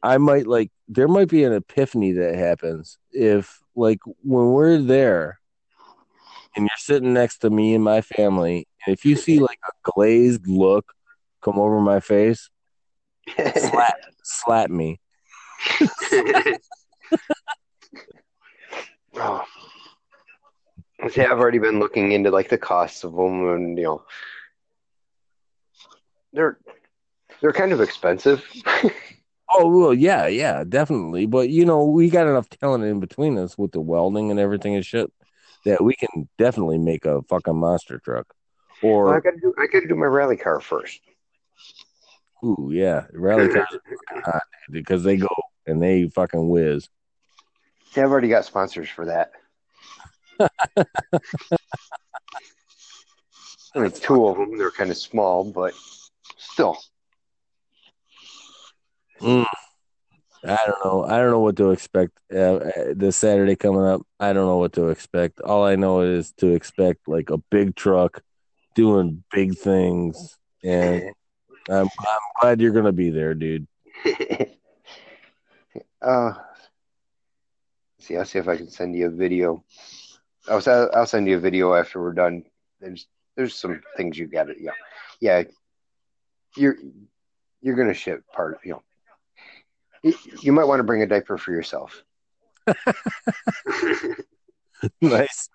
I 0.02 0.18
might 0.18 0.46
like 0.46 0.70
there 0.88 1.08
might 1.08 1.28
be 1.28 1.44
an 1.44 1.52
epiphany 1.52 2.12
that 2.12 2.34
happens 2.34 2.98
if 3.12 3.60
like 3.74 4.00
when 4.22 4.52
we're 4.52 4.78
there 4.78 5.38
and 6.54 6.64
you're 6.64 6.70
sitting 6.76 7.12
next 7.12 7.38
to 7.38 7.50
me 7.50 7.74
and 7.74 7.84
my 7.84 8.00
family, 8.00 8.66
and 8.86 8.92
if 8.92 9.04
you 9.04 9.16
see 9.16 9.38
like 9.38 9.58
a 9.64 9.90
glazed 9.90 10.46
look 10.46 10.92
come 11.42 11.58
over 11.58 11.80
my 11.80 12.00
face, 12.00 12.50
slap 13.36 13.94
slap 14.22 14.70
me. 14.70 15.00
See, 21.12 21.20
I've 21.20 21.38
already 21.38 21.58
been 21.58 21.78
looking 21.78 22.12
into 22.12 22.30
like 22.30 22.48
the 22.48 22.56
costs 22.56 23.04
of 23.04 23.12
them, 23.12 23.46
and 23.48 23.76
you 23.76 23.84
know, 23.84 24.02
they're 26.32 26.58
they're 27.42 27.52
kind 27.52 27.72
of 27.72 27.82
expensive. 27.82 28.42
oh 29.50 29.68
well, 29.68 29.92
yeah, 29.92 30.26
yeah, 30.26 30.64
definitely. 30.66 31.26
But 31.26 31.50
you 31.50 31.66
know, 31.66 31.84
we 31.84 32.08
got 32.08 32.28
enough 32.28 32.48
talent 32.48 32.84
in 32.84 32.98
between 32.98 33.36
us 33.36 33.58
with 33.58 33.72
the 33.72 33.80
welding 33.80 34.30
and 34.30 34.40
everything 34.40 34.74
and 34.74 34.86
shit 34.86 35.12
that 35.66 35.84
we 35.84 35.94
can 35.94 36.30
definitely 36.38 36.78
make 36.78 37.04
a 37.04 37.20
fucking 37.28 37.56
monster 37.56 37.98
truck. 37.98 38.32
Or 38.82 39.06
well, 39.06 39.14
I 39.14 39.20
gotta 39.20 39.36
do 39.38 39.52
I 39.58 39.66
gotta 39.66 39.86
do 39.86 39.94
my 39.94 40.06
rally 40.06 40.38
car 40.38 40.60
first. 40.60 40.98
Ooh, 42.42 42.70
yeah, 42.72 43.04
rally 43.12 43.48
cars 43.48 43.66
because 44.70 45.04
they 45.04 45.18
go 45.18 45.28
and 45.66 45.82
they 45.82 46.08
fucking 46.08 46.48
whiz. 46.48 46.88
See, 47.90 48.00
I've 48.00 48.10
already 48.10 48.28
got 48.28 48.46
sponsors 48.46 48.88
for 48.88 49.04
that. 49.04 49.32
I 53.74 53.78
mean, 53.78 53.90
two 53.90 54.26
of 54.26 54.36
them. 54.36 54.58
They're 54.58 54.70
kind 54.70 54.90
of 54.90 54.96
small, 54.96 55.44
but 55.50 55.74
still. 56.36 56.78
Mm. 59.20 59.46
I 60.44 60.58
don't 60.66 60.84
know. 60.84 61.04
I 61.04 61.18
don't 61.18 61.30
know 61.30 61.40
what 61.40 61.56
to 61.56 61.70
expect 61.70 62.18
uh, 62.34 62.58
this 62.94 63.16
Saturday 63.16 63.54
coming 63.54 63.84
up. 63.84 64.02
I 64.18 64.32
don't 64.32 64.46
know 64.46 64.56
what 64.58 64.72
to 64.74 64.88
expect. 64.88 65.40
All 65.40 65.64
I 65.64 65.76
know 65.76 66.00
is 66.00 66.32
to 66.38 66.48
expect 66.48 67.06
like 67.06 67.30
a 67.30 67.38
big 67.38 67.76
truck 67.76 68.20
doing 68.74 69.22
big 69.32 69.56
things, 69.56 70.36
and 70.64 71.12
I'm, 71.68 71.88
I'm 72.00 72.20
glad 72.40 72.60
you're 72.60 72.72
gonna 72.72 72.92
be 72.92 73.10
there, 73.10 73.34
dude. 73.34 73.68
uh, 76.02 76.32
see, 78.00 78.16
I'll 78.16 78.24
see 78.24 78.40
if 78.40 78.48
I 78.48 78.56
can 78.56 78.68
send 78.68 78.96
you 78.96 79.06
a 79.06 79.10
video. 79.10 79.62
I'll 80.48 80.90
I'll 80.94 81.06
send 81.06 81.28
you 81.28 81.36
a 81.36 81.40
video 81.40 81.74
after 81.74 82.00
we're 82.00 82.12
done. 82.12 82.44
There's 82.80 83.06
there's 83.36 83.54
some 83.54 83.80
things 83.96 84.18
you 84.18 84.26
got 84.26 84.44
to 84.44 84.54
yeah 84.58 84.72
yeah 85.20 85.44
you're 86.56 86.76
you're 87.60 87.76
gonna 87.76 87.94
ship 87.94 88.24
part 88.34 88.58
you 88.64 88.72
know 88.72 88.82
you, 90.02 90.14
you 90.40 90.52
might 90.52 90.64
want 90.64 90.80
to 90.80 90.84
bring 90.84 91.02
a 91.02 91.06
diaper 91.06 91.38
for 91.38 91.52
yourself. 91.52 92.02
nice. 95.00 95.48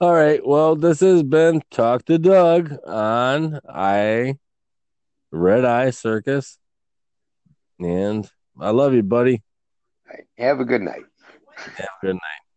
All 0.00 0.12
right. 0.12 0.46
Well, 0.46 0.76
this 0.76 1.00
has 1.00 1.22
been 1.22 1.62
Talk 1.70 2.04
to 2.04 2.18
Doug 2.18 2.76
on 2.86 3.60
I 3.68 4.36
Red 5.32 5.64
Eye 5.64 5.90
Circus. 5.90 6.58
And 7.80 8.28
I 8.60 8.70
love 8.70 8.94
you, 8.94 9.02
buddy. 9.02 9.42
Have 10.36 10.60
a 10.60 10.64
good 10.64 10.82
night. 10.82 11.04
Have 11.56 11.88
a 12.02 12.06
good 12.06 12.14
night. 12.14 12.47